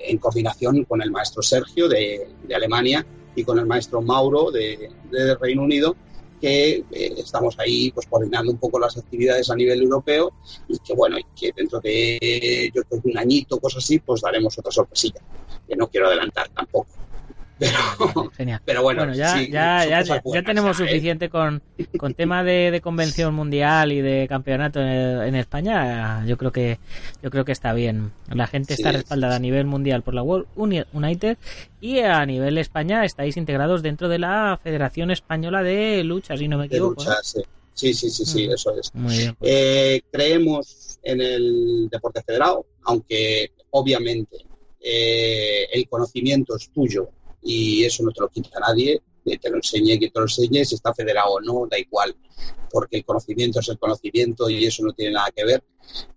en 0.06 0.16
coordinación 0.18 0.84
con 0.84 1.02
el 1.02 1.10
maestro 1.10 1.42
Sergio 1.42 1.86
de, 1.88 2.26
de 2.44 2.54
Alemania 2.54 3.04
y 3.34 3.44
con 3.44 3.58
el 3.58 3.66
maestro 3.66 4.00
Mauro 4.00 4.50
de, 4.50 4.90
de 5.10 5.34
Reino 5.36 5.62
Unido, 5.62 5.94
que 6.38 6.84
eh, 6.90 7.14
estamos 7.16 7.58
ahí 7.58 7.90
pues 7.92 8.06
coordinando 8.06 8.52
un 8.52 8.58
poco 8.58 8.78
las 8.78 8.96
actividades 8.96 9.50
a 9.50 9.56
nivel 9.56 9.82
europeo 9.82 10.32
y 10.68 10.78
que 10.78 10.94
bueno, 10.94 11.16
que 11.34 11.52
dentro 11.54 11.80
de 11.80 12.70
yo 12.74 12.82
creo 12.84 13.02
un 13.04 13.18
añito, 13.18 13.58
cosas 13.58 13.84
así, 13.84 13.98
pues 13.98 14.20
daremos 14.20 14.58
otra 14.58 14.72
sorpresilla, 14.72 15.20
que 15.66 15.76
no 15.76 15.88
quiero 15.88 16.06
adelantar 16.06 16.48
tampoco. 16.50 16.88
Pero, 17.58 18.30
Genial. 18.36 18.60
pero 18.64 18.82
bueno, 18.82 19.00
Bueno, 19.02 19.14
ya, 19.14 19.36
sí, 19.38 19.50
ya, 19.50 19.84
ya, 20.04 20.42
tenemos 20.44 20.78
¿eh? 20.80 20.84
suficiente 20.86 21.28
con, 21.28 21.60
con 21.98 22.14
tema 22.14 22.44
de, 22.44 22.70
de 22.70 22.80
convención 22.80 23.34
mundial 23.34 23.90
y 23.92 24.00
de 24.00 24.26
campeonato 24.28 24.80
en, 24.80 24.88
en 25.22 25.34
España. 25.34 26.24
Yo 26.26 26.36
creo 26.36 26.52
que 26.52 26.78
yo 27.22 27.30
creo 27.30 27.44
que 27.44 27.52
está 27.52 27.72
bien. 27.72 28.12
La 28.32 28.46
gente 28.46 28.74
Sí, 28.76 28.82
está 28.82 28.90
sí, 28.90 28.96
respaldada 28.96 29.36
a 29.36 29.40
nivel 29.40 29.66
mundial 29.66 30.02
por 30.02 30.14
la 30.14 30.22
World 30.22 30.46
Uni- 30.56 30.84
United 30.92 31.36
y 31.80 32.00
a 32.00 32.24
nivel 32.26 32.58
España 32.58 33.04
estáis 33.04 33.36
integrados 33.36 33.82
dentro 33.82 34.08
de 34.08 34.18
la 34.18 34.58
Federación 34.62 35.10
Española 35.10 35.62
de 35.62 36.04
Lucha, 36.04 36.36
si 36.36 36.46
no 36.48 36.58
me 36.58 36.68
de 36.68 36.76
equivoco. 36.76 37.02
lucha, 37.02 37.16
sí. 37.22 37.40
Sí, 37.74 37.94
sí, 37.94 38.10
sí, 38.10 38.24
sí, 38.26 38.48
Mm. 38.48 38.52
eso 38.52 38.76
es. 38.76 38.94
Muy 38.94 39.16
bien. 39.16 39.34
pues. 39.38 39.50
Eh, 39.52 40.02
creemos 40.10 40.98
en 41.04 41.20
el 41.20 41.88
deporte 41.90 42.20
federado, 42.26 42.66
aunque 42.84 43.52
obviamente 43.70 44.36
eh, 44.80 45.66
el 45.72 45.88
conocimiento 45.88 46.56
es 46.56 46.70
tuyo 46.70 47.08
y 47.48 47.82
eso 47.84 48.02
no 48.02 48.10
te 48.10 48.20
lo 48.20 48.28
quita 48.28 48.60
nadie, 48.60 49.00
te 49.24 49.48
lo 49.48 49.56
enseñe, 49.56 49.98
que 49.98 50.10
te 50.10 50.20
lo 50.20 50.26
enseñe, 50.26 50.66
si 50.66 50.74
está 50.74 50.92
federado 50.92 51.32
o 51.32 51.40
no, 51.40 51.66
da 51.66 51.78
igual, 51.78 52.14
porque 52.70 52.98
el 52.98 53.04
conocimiento 53.06 53.60
es 53.60 53.68
el 53.70 53.78
conocimiento 53.78 54.50
y 54.50 54.66
eso 54.66 54.84
no 54.84 54.92
tiene 54.92 55.12
nada 55.12 55.30
que 55.34 55.46
ver. 55.46 55.64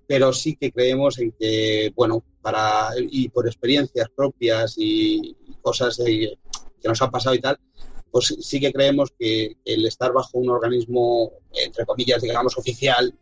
Pero 0.06 0.34
sí 0.34 0.58
que 0.58 0.74
creemos 0.74 1.20
en 1.20 1.32
que, 1.32 1.94
bueno, 1.96 2.22
para 2.42 2.90
y 3.00 3.30
por 3.30 3.48
experiencias 3.48 4.10
propias 4.14 4.76
y 4.78 5.38
cosas 5.62 5.98
que 5.98 6.38
nos 6.84 7.02
han 7.02 7.12
pasado 7.12 7.34
y 7.34 7.40
tal, 7.40 7.58
pues 8.12 8.36
sí 8.42 8.60
que 8.60 8.74
creemos 8.74 9.14
que 9.18 9.56
el 9.64 9.86
estar 9.86 10.12
bajo 10.12 10.38
un 10.38 10.50
organismo, 10.50 11.32
entre 11.54 11.86
comillas, 11.86 12.22
digamos, 12.22 12.58
oficial, 12.58 13.18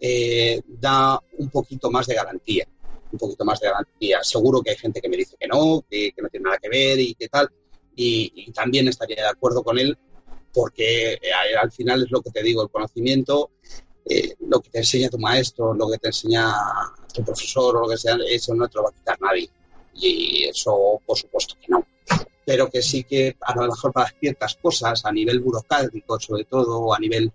eh, 0.00 0.62
da 0.66 1.20
un 1.36 1.50
poquito 1.50 1.90
más 1.90 2.06
de 2.06 2.14
garantía. 2.14 2.66
Un 3.12 3.18
poquito 3.18 3.44
más 3.44 3.60
de 3.60 3.68
garantía. 3.68 4.22
Seguro 4.22 4.62
que 4.62 4.70
hay 4.70 4.76
gente 4.76 5.00
que 5.00 5.08
me 5.08 5.16
dice 5.16 5.36
que 5.38 5.46
no, 5.46 5.84
que, 5.88 6.12
no 6.16 6.28
tiene 6.28 6.44
nada 6.44 6.58
que 6.58 6.68
ver 6.68 6.98
y 6.98 7.14
que 7.14 7.28
tal, 7.28 7.48
y, 7.94 8.50
también 8.52 8.88
estaría 8.88 9.16
de 9.16 9.28
acuerdo 9.28 9.62
con 9.62 9.78
él 9.78 9.96
porque 10.52 11.14
eh, 11.14 11.18
al 11.60 11.72
final 11.72 12.02
es 12.02 12.10
lo 12.10 12.20
que 12.20 12.30
te 12.30 12.42
digo, 12.42 12.62
el 12.62 12.70
conocimiento, 12.70 13.52
eh, 14.04 14.34
lo 14.40 14.60
que 14.60 14.70
te 14.70 14.78
enseña 14.78 15.08
tu 15.08 15.18
maestro, 15.18 15.72
lo 15.72 15.88
que 15.90 15.98
te 15.98 16.08
enseña 16.08 16.52
tu 17.12 17.24
profesor 17.24 17.76
o 17.76 17.80
lo 17.82 17.88
que 17.88 17.96
sea, 17.96 18.18
eso 18.28 18.54
no 18.54 18.68
te 18.68 18.76
lo 18.76 18.84
va 18.84 18.90
a 18.90 18.92
quitar 18.92 19.20
nadie. 19.20 19.48
Y 19.94 20.44
eso, 20.44 21.00
por 21.06 21.16
supuesto 21.16 21.54
que 21.60 21.68
no. 21.68 21.86
Pero 22.44 22.68
que 22.68 22.82
sí 22.82 23.04
que 23.04 23.36
a 23.40 23.54
lo 23.54 23.68
mejor 23.68 23.92
para 23.92 24.12
ciertas 24.18 24.56
cosas, 24.56 25.04
a 25.04 25.12
nivel 25.12 25.40
burocrático 25.40 26.18
sobre 26.20 26.44
todo, 26.44 26.92
a 26.92 26.98
nivel, 26.98 27.32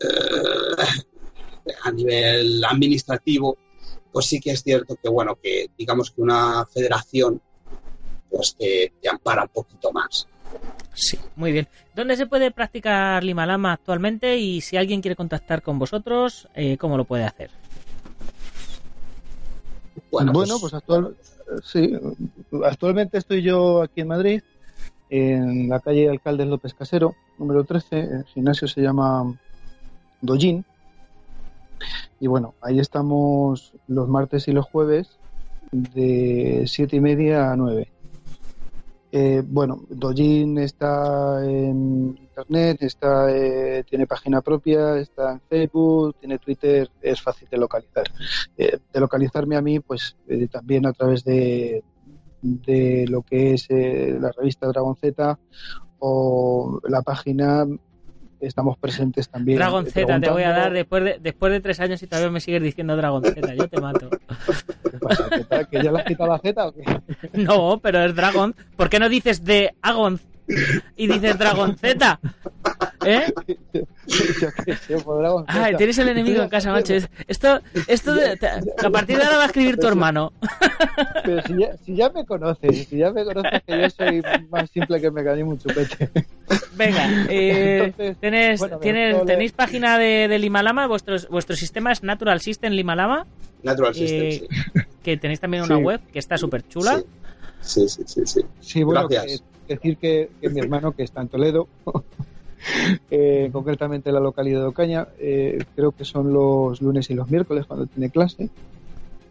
eh, 0.00 1.74
a 1.82 1.90
nivel 1.90 2.64
administrativo, 2.64 3.58
pues 4.16 4.28
sí 4.28 4.40
que 4.40 4.52
es 4.52 4.62
cierto 4.62 4.96
que, 4.96 5.10
bueno, 5.10 5.36
que 5.42 5.66
digamos 5.76 6.10
que 6.10 6.22
una 6.22 6.64
federación 6.72 7.38
pues 8.30 8.56
te, 8.56 8.94
te 8.98 9.10
ampara 9.10 9.42
un 9.42 9.50
poquito 9.50 9.92
más. 9.92 10.26
Sí, 10.94 11.18
muy 11.36 11.52
bien. 11.52 11.68
¿Dónde 11.94 12.16
se 12.16 12.26
puede 12.26 12.50
practicar 12.50 13.22
Lima 13.22 13.44
Lama 13.44 13.74
actualmente? 13.74 14.38
Y 14.38 14.62
si 14.62 14.78
alguien 14.78 15.02
quiere 15.02 15.16
contactar 15.16 15.60
con 15.60 15.78
vosotros, 15.78 16.48
eh, 16.54 16.78
¿cómo 16.78 16.96
lo 16.96 17.04
puede 17.04 17.24
hacer? 17.24 17.50
Bueno, 20.10 20.32
pues, 20.32 20.72
actual, 20.72 21.14
sí, 21.62 21.92
actualmente 22.64 23.18
estoy 23.18 23.42
yo 23.42 23.82
aquí 23.82 24.00
en 24.00 24.08
Madrid, 24.08 24.40
en 25.10 25.68
la 25.68 25.80
calle 25.80 26.08
Alcalde 26.08 26.46
López 26.46 26.72
Casero, 26.72 27.14
número 27.36 27.64
13. 27.64 27.98
El 27.98 28.24
gimnasio 28.24 28.66
se 28.66 28.80
llama 28.80 29.38
Dojin. 30.22 30.64
Y 32.20 32.26
bueno, 32.26 32.54
ahí 32.60 32.78
estamos 32.78 33.74
los 33.86 34.08
martes 34.08 34.48
y 34.48 34.52
los 34.52 34.66
jueves 34.66 35.18
de 35.72 36.64
siete 36.66 36.96
y 36.96 37.00
media 37.00 37.52
a 37.52 37.56
9. 37.56 37.92
Eh, 39.12 39.42
bueno, 39.46 39.82
Dojin 39.88 40.58
está 40.58 41.42
en 41.44 42.18
internet, 42.18 42.78
está, 42.80 43.34
eh, 43.34 43.84
tiene 43.88 44.06
página 44.06 44.42
propia, 44.42 44.98
está 44.98 45.32
en 45.32 45.40
Facebook, 45.48 46.16
tiene 46.18 46.38
Twitter, 46.38 46.90
es 47.00 47.22
fácil 47.22 47.48
de 47.50 47.56
localizar. 47.56 48.04
Eh, 48.56 48.78
de 48.92 49.00
localizarme 49.00 49.56
a 49.56 49.62
mí, 49.62 49.80
pues 49.80 50.16
eh, 50.28 50.48
también 50.48 50.86
a 50.86 50.92
través 50.92 51.24
de, 51.24 51.82
de 52.42 53.06
lo 53.08 53.22
que 53.22 53.54
es 53.54 53.66
eh, 53.70 54.16
la 54.20 54.32
revista 54.32 54.66
Dragon 54.66 54.96
Z 54.96 55.38
o 55.98 56.80
la 56.88 57.02
página 57.02 57.66
estamos 58.40 58.76
presentes 58.78 59.28
también. 59.28 59.58
Dragon 59.58 59.86
Z, 59.86 60.20
te 60.20 60.30
voy 60.30 60.42
a 60.42 60.50
dar 60.50 60.72
después 60.72 61.04
de, 61.04 61.18
después 61.20 61.52
de 61.52 61.60
tres 61.60 61.80
años 61.80 62.02
y 62.02 62.06
todavía 62.06 62.30
me 62.30 62.40
sigues 62.40 62.62
diciendo 62.62 62.96
Dragon 62.96 63.22
Z, 63.22 63.54
yo 63.54 63.68
te 63.68 63.80
mato. 63.80 64.10
¿Qué 64.10 64.98
pasa? 64.98 65.28
¿Qué 65.30 65.44
tal? 65.44 65.68
¿Que 65.68 65.82
ya 65.82 65.92
le 65.92 66.00
has 66.00 66.04
quitado 66.04 66.30
la 66.30 66.38
Z 66.38 66.66
o 66.66 66.72
qué? 66.72 66.84
No, 67.34 67.78
pero 67.82 68.04
es 68.04 68.14
Dragon. 68.14 68.54
¿Por 68.76 68.88
qué 68.88 68.98
no 68.98 69.08
dices 69.08 69.44
de 69.44 69.74
Agon 69.82 70.20
y 70.96 71.06
dices 71.08 71.38
Dragon 71.38 71.76
Z? 71.76 72.20
¿Eh? 73.04 73.32
Yo 73.72 74.48
qué 74.64 74.76
sé, 74.76 74.96
por 74.98 75.18
Dragon 75.18 75.44
Ay, 75.48 75.72
Z. 75.72 75.76
tienes 75.78 75.98
el 75.98 76.08
enemigo 76.08 76.42
en 76.42 76.48
casa, 76.48 76.72
macho. 76.72 76.94
Es- 76.94 77.08
Esto, 77.26 77.60
esto 77.88 78.14
de- 78.14 78.36
te- 78.36 78.48
a 78.48 78.90
partir 78.90 79.16
de 79.18 79.24
ahora 79.24 79.38
va 79.38 79.42
a 79.44 79.46
escribir 79.46 79.76
tu 79.76 79.86
hermano. 79.86 80.32
Pero 81.24 81.42
si 81.42 81.58
ya, 81.58 81.76
si 81.84 81.94
ya 81.96 82.08
me 82.10 82.24
conoces, 82.24 82.86
si 82.88 82.96
ya 82.98 83.10
me 83.10 83.24
conoces 83.24 83.62
que 83.66 83.80
yo 83.80 83.90
soy 83.90 84.22
más 84.50 84.70
simple 84.70 85.00
que 85.00 85.10
me 85.10 85.24
caí 85.24 85.42
un 85.42 85.58
chupete. 85.58 86.10
Venga, 86.76 87.26
eh, 87.28 87.84
Entonces, 87.86 88.16
¿tenés, 88.18 88.58
bueno, 88.60 88.76
me 88.76 88.82
tienes- 88.82 89.10
puedo 89.14 89.24
leer. 89.24 89.36
¿tenéis 89.36 89.52
página 89.52 89.98
de, 89.98 90.28
de 90.28 90.38
Limalama? 90.38 90.86
Vuestro, 90.86 91.16
vuestro 91.30 91.56
sistema 91.56 91.92
es 91.92 92.02
Natural 92.02 92.40
System 92.40 92.72
Limalama, 92.72 93.26
Natural 93.62 93.92
Eh, 93.96 94.32
System, 94.38 94.48
sí. 94.48 94.80
que 95.02 95.16
tenéis 95.16 95.40
también 95.40 95.62
una 95.64 95.76
Sí. 95.76 95.82
web 95.82 96.00
que 96.12 96.18
está 96.18 96.36
súper 96.38 96.66
chula. 96.68 96.98
Sí, 96.98 97.04
sí, 97.66 98.02
sí, 98.06 98.26
sí. 98.26 98.40
Sí, 98.60 98.82
bueno, 98.82 99.08
Gracias. 99.08 99.42
que- 99.66 99.74
decir 99.74 99.96
que, 99.98 100.30
que 100.40 100.48
mi 100.48 100.60
hermano, 100.60 100.92
que 100.92 101.02
está 101.02 101.20
en 101.22 101.28
Toledo, 101.28 101.66
eh, 103.10 103.50
concretamente 103.52 104.10
en 104.10 104.14
la 104.14 104.20
localidad 104.20 104.60
de 104.60 104.66
Ocaña, 104.66 105.08
eh, 105.18 105.64
creo 105.74 105.92
que 105.92 106.04
son 106.04 106.32
los 106.32 106.80
lunes 106.80 107.10
y 107.10 107.14
los 107.14 107.28
miércoles 107.28 107.66
cuando 107.66 107.86
tiene 107.86 108.10
clase. 108.10 108.48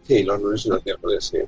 Sí, 0.02 0.22
los 0.22 0.40
lunes 0.40 0.64
y 0.64 0.68
los 0.68 0.84
miércoles, 0.84 1.24
sí. 1.24 1.38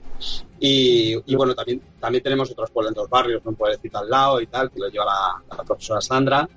Y, 0.58 1.32
y 1.32 1.36
bueno, 1.36 1.54
también, 1.54 1.80
también 2.00 2.24
tenemos 2.24 2.50
otros 2.50 2.70
pueblos 2.70 2.90
en 2.90 2.94
dos 2.94 3.08
barrios, 3.08 3.42
un 3.44 3.54
pueblecito 3.54 3.98
al 3.98 4.08
lado 4.10 4.40
y 4.40 4.46
tal, 4.46 4.70
que 4.70 4.80
lo 4.80 4.88
lleva 4.88 5.04
la, 5.04 5.56
la 5.56 5.64
profesora 5.64 6.00
Sandra, 6.00 6.48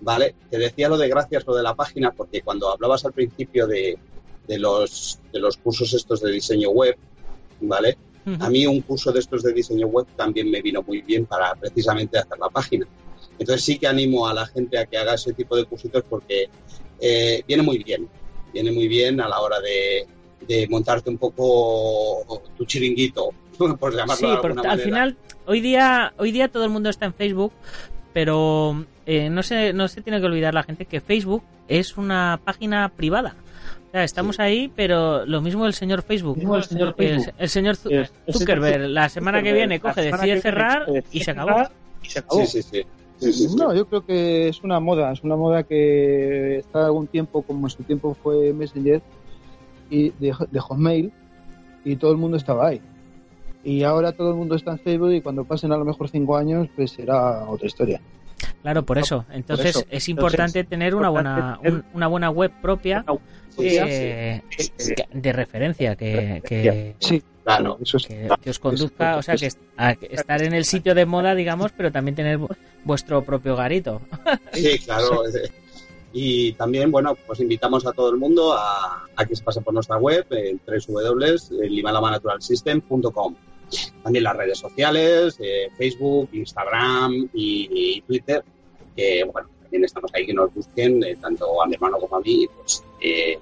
¿vale? 0.00 0.34
Te 0.48 0.58
decía 0.58 0.88
lo 0.88 0.96
de 0.96 1.08
gracias, 1.08 1.46
lo 1.46 1.54
de 1.54 1.62
la 1.62 1.74
página, 1.74 2.10
porque 2.12 2.40
cuando 2.42 2.70
hablabas 2.72 3.04
al 3.04 3.12
principio 3.12 3.66
de, 3.66 3.98
de 4.46 4.58
los, 4.58 5.18
de 5.32 5.40
los 5.40 5.58
cursos 5.58 5.92
estos 5.92 6.22
de 6.22 6.30
diseño 6.32 6.70
web, 6.70 6.96
¿vale? 7.60 7.98
A 8.38 8.48
mí 8.48 8.66
un 8.66 8.80
curso 8.82 9.10
de 9.10 9.20
estos 9.20 9.42
de 9.42 9.52
diseño 9.52 9.88
web 9.88 10.06
también 10.16 10.50
me 10.50 10.62
vino 10.62 10.82
muy 10.82 11.02
bien 11.02 11.26
para 11.26 11.54
precisamente 11.54 12.18
hacer 12.18 12.38
la 12.38 12.48
página. 12.48 12.86
Entonces 13.38 13.64
sí 13.64 13.78
que 13.78 13.86
animo 13.88 14.28
a 14.28 14.34
la 14.34 14.46
gente 14.46 14.78
a 14.78 14.86
que 14.86 14.96
haga 14.96 15.14
ese 15.14 15.32
tipo 15.32 15.56
de 15.56 15.64
cursitos 15.64 16.04
porque 16.08 16.48
eh, 17.00 17.42
viene 17.46 17.62
muy 17.62 17.82
bien, 17.82 18.08
viene 18.52 18.70
muy 18.70 18.86
bien 18.86 19.20
a 19.20 19.28
la 19.28 19.40
hora 19.40 19.58
de, 19.60 20.06
de 20.46 20.68
montarte 20.68 21.10
un 21.10 21.18
poco 21.18 22.42
tu 22.56 22.64
chiringuito, 22.64 23.30
por 23.80 23.94
llamarlo 23.94 24.28
Sí, 24.28 24.34
de 24.34 24.36
porque 24.40 24.66
al 24.66 24.80
final, 24.80 25.16
hoy 25.46 25.60
día, 25.60 26.12
hoy 26.18 26.30
día 26.30 26.48
todo 26.48 26.64
el 26.64 26.70
mundo 26.70 26.90
está 26.90 27.06
en 27.06 27.14
Facebook, 27.14 27.52
pero 28.12 28.84
eh, 29.06 29.30
no, 29.30 29.42
se, 29.42 29.72
no 29.72 29.88
se 29.88 30.02
tiene 30.02 30.20
que 30.20 30.26
olvidar 30.26 30.54
la 30.54 30.62
gente 30.62 30.86
que 30.86 31.00
Facebook 31.00 31.42
es 31.68 31.96
una 31.96 32.40
página 32.44 32.88
privada. 32.90 33.34
O 33.92 33.94
sea, 33.94 34.04
estamos 34.04 34.40
ahí, 34.40 34.72
pero 34.74 35.26
lo 35.26 35.42
mismo 35.42 35.66
el 35.66 35.74
señor 35.74 36.00
Facebook. 36.02 36.38
Mismo 36.38 36.56
el 36.56 36.64
señor 36.64 36.88
El, 36.88 36.94
Facebook. 36.94 37.34
el 37.36 37.48
señor 37.50 37.76
Zu- 37.76 37.90
El- 37.90 38.08
el 38.26 38.34
Zuckerberg, 38.34 38.88
la 38.88 39.08
semana 39.10 39.38
que 39.42 39.50
Zuckerberg, 39.50 39.68
viene 39.68 39.80
coge, 39.80 40.00
decide 40.00 40.24
viene 40.24 40.40
cerrar 40.40 40.86
y 41.12 41.20
se 41.20 41.30
acabó. 41.32 41.62
y 42.02 42.08
se 42.08 42.18
acabó. 42.20 42.40
Sí, 42.46 42.46
sí, 42.46 42.62
sí. 42.62 42.82
Sí, 43.18 43.32
sí, 43.34 43.48
sí. 43.50 43.54
No, 43.56 43.74
yo 43.74 43.86
creo 43.86 44.04
que 44.06 44.48
es 44.48 44.62
una 44.62 44.80
moda, 44.80 45.12
es 45.12 45.22
una 45.22 45.36
moda 45.36 45.62
que 45.64 46.56
está 46.56 46.86
algún 46.86 47.06
tiempo, 47.06 47.42
como 47.42 47.66
en 47.66 47.70
su 47.70 47.82
tiempo 47.82 48.16
fue 48.20 48.52
Messenger 48.54 49.02
y 49.90 50.08
de, 50.18 50.34
de 50.50 50.58
Hotmail, 50.60 51.12
y 51.84 51.96
todo 51.96 52.12
el 52.12 52.16
mundo 52.16 52.38
estaba 52.38 52.68
ahí. 52.68 52.80
Y 53.62 53.82
ahora 53.82 54.12
todo 54.12 54.30
el 54.30 54.36
mundo 54.36 54.54
está 54.56 54.72
en 54.72 54.78
Facebook 54.78 55.12
y 55.12 55.20
cuando 55.20 55.44
pasen 55.44 55.70
a 55.70 55.76
lo 55.76 55.84
mejor 55.84 56.08
cinco 56.08 56.36
años, 56.38 56.66
pues 56.74 56.92
será 56.92 57.44
otra 57.46 57.66
historia. 57.66 58.00
Claro, 58.62 58.84
por 58.84 58.96
eso. 58.98 59.24
Entonces 59.30 59.76
eso. 59.76 59.84
es 59.90 60.08
importante 60.08 60.64
tener 60.64 60.94
una 60.94 61.10
buena, 61.10 61.60
un- 61.62 61.84
una 61.92 62.06
buena 62.06 62.30
web 62.30 62.50
propia 62.62 63.04
eh, 63.58 64.42
de 65.12 65.32
referencia 65.32 65.96
que, 65.96 66.42
que, 66.46 66.94
Sí, 66.98 67.22
Claro. 67.44 67.76
eso 67.82 67.96
es. 67.96 68.06
que, 68.06 68.28
que 68.40 68.50
os 68.50 68.58
conduzca, 68.60 69.16
o 69.16 69.22
sea, 69.22 69.34
que, 69.36 69.46
estar 69.46 70.42
en 70.42 70.52
el 70.54 70.64
sitio 70.64 70.94
de 70.94 71.06
moda, 71.06 71.34
digamos, 71.34 71.72
pero 71.76 71.90
también 71.90 72.14
tener 72.14 72.38
vu- 72.38 72.56
vuestro 72.84 73.24
propio 73.24 73.56
garito. 73.56 74.00
Sí, 74.52 74.78
claro. 74.78 75.26
eh, 75.26 75.50
Y 76.12 76.52
también, 76.52 76.92
bueno, 76.92 77.16
pues 77.26 77.40
invitamos 77.40 77.84
a 77.86 77.92
todo 77.92 78.10
el 78.10 78.16
mundo 78.18 78.52
a, 78.52 79.08
a 79.16 79.24
que 79.26 79.34
se 79.34 79.42
pase 79.42 79.60
por 79.60 79.74
nuestra 79.74 79.96
web 79.96 80.24
en 80.30 80.60
www.limalamanaturalsystem.com. 80.66 83.34
También 84.02 84.24
las 84.24 84.36
redes 84.36 84.58
sociales, 84.58 85.36
eh, 85.40 85.68
Facebook, 85.78 86.28
Instagram 86.32 87.30
y, 87.32 87.68
y 87.96 88.00
Twitter, 88.02 88.44
que 88.94 89.24
bueno, 89.24 89.48
también 89.72 89.84
estamos 89.86 90.10
ahí 90.14 90.26
que 90.26 90.34
nos 90.34 90.52
busquen, 90.52 91.02
eh, 91.02 91.16
tanto 91.18 91.62
a 91.62 91.66
mi 91.66 91.74
hermano 91.74 91.96
como 91.98 92.16
a 92.16 92.20
mí, 92.20 92.46
pues, 92.58 92.82
eh, 93.00 93.38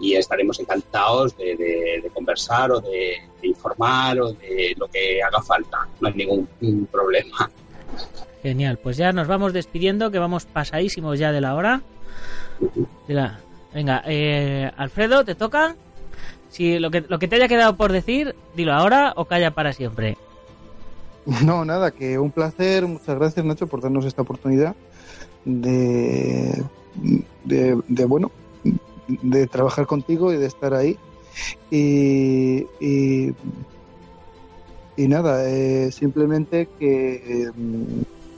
y 0.00 0.14
estaremos 0.14 0.58
encantados 0.58 1.36
de, 1.36 1.54
de- 1.56 2.00
de 2.02 2.10
conversar 2.14 2.72
o 2.72 2.80
de, 2.80 3.18
de 3.42 3.48
informar 3.48 4.18
o 4.20 4.32
de 4.32 4.74
lo 4.78 4.88
que 4.88 5.22
haga 5.22 5.42
falta. 5.42 5.86
No 6.00 6.08
hay 6.08 6.14
ningún 6.14 6.48
problema. 6.90 7.50
Genial, 8.42 8.78
pues 8.82 8.96
ya 8.96 9.12
nos 9.12 9.28
vamos 9.28 9.52
despidiendo, 9.52 10.10
que 10.10 10.18
vamos 10.18 10.46
pasadísimos 10.46 11.18
ya 11.18 11.30
de 11.30 11.42
la 11.42 11.54
hora. 11.54 11.82
De 13.06 13.12
la- 13.14 13.38
Venga, 13.74 14.02
eh, 14.06 14.70
Alfredo, 14.78 15.24
¿te 15.26 15.34
toca? 15.34 15.76
Si 16.48 16.78
lo 16.78 16.90
que, 16.90 17.02
lo 17.06 17.18
que 17.18 17.28
te 17.28 17.36
haya 17.36 17.46
quedado 17.48 17.76
por 17.76 17.92
decir, 17.92 18.34
dilo 18.56 18.72
ahora 18.72 19.12
o 19.16 19.26
calla 19.26 19.50
para 19.50 19.74
siempre. 19.74 20.16
No, 21.44 21.64
nada, 21.66 21.90
que 21.90 22.18
un 22.18 22.30
placer. 22.32 22.86
Muchas 22.86 23.16
gracias, 23.18 23.44
Nacho, 23.44 23.66
por 23.66 23.82
darnos 23.82 24.06
esta 24.06 24.22
oportunidad 24.22 24.74
de, 25.44 26.62
de, 27.44 27.80
de, 27.88 28.04
bueno, 28.04 28.30
de 29.06 29.46
trabajar 29.46 29.86
contigo 29.86 30.32
y 30.32 30.36
de 30.36 30.46
estar 30.46 30.74
ahí. 30.74 30.96
Y, 31.70 32.66
y, 32.80 33.32
y 34.96 35.08
nada, 35.08 35.48
eh, 35.48 35.90
simplemente 35.92 36.68
que 36.78 37.14
eh, 37.14 37.50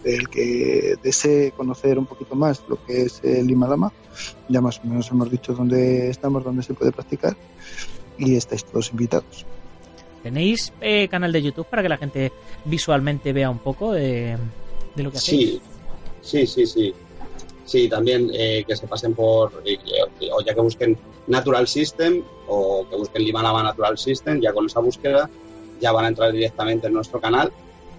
el 0.04 0.28
que 0.28 0.96
desee 1.02 1.52
conocer 1.52 1.98
un 1.98 2.06
poquito 2.06 2.34
más 2.34 2.62
lo 2.68 2.84
que 2.84 3.02
es 3.02 3.20
el 3.22 3.50
Himalama, 3.50 3.92
ya 4.48 4.60
más 4.60 4.78
o 4.78 4.86
menos 4.86 5.10
hemos 5.10 5.30
dicho 5.30 5.54
dónde 5.54 6.10
estamos, 6.10 6.44
dónde 6.44 6.62
se 6.62 6.74
puede 6.74 6.92
practicar 6.92 7.36
y 8.18 8.36
estáis 8.36 8.64
todos 8.64 8.90
invitados. 8.90 9.46
¿Tenéis 10.22 10.72
eh, 10.80 11.08
canal 11.08 11.32
de 11.32 11.42
YouTube 11.42 11.66
para 11.66 11.82
que 11.82 11.88
la 11.88 11.96
gente 11.96 12.32
visualmente 12.64 13.32
vea 13.32 13.50
un 13.50 13.58
poco 13.58 13.92
de, 13.92 14.36
de 14.94 15.02
lo 15.02 15.10
que 15.10 15.18
hacéis? 15.18 15.50
Sí, 15.54 15.62
sí, 16.22 16.46
sí, 16.46 16.66
sí. 16.66 16.94
Sí, 17.64 17.88
también 17.88 18.30
eh, 18.34 18.64
que 18.66 18.76
se 18.76 18.86
pasen 18.86 19.14
por, 19.14 19.62
eh, 19.64 19.78
o 20.32 20.40
ya 20.42 20.54
que 20.54 20.60
busquen 20.60 20.98
Natural 21.26 21.66
System 21.68 22.22
o 22.48 22.86
que 22.88 22.96
busquen 22.96 23.24
Limalama 23.24 23.62
Natural 23.62 23.96
System, 23.96 24.40
ya 24.40 24.52
con 24.52 24.66
esa 24.66 24.80
búsqueda 24.80 25.30
ya 25.80 25.92
van 25.92 26.04
a 26.04 26.08
entrar 26.08 26.32
directamente 26.32 26.86
en 26.86 26.94
nuestro 26.94 27.20
canal 27.20 27.52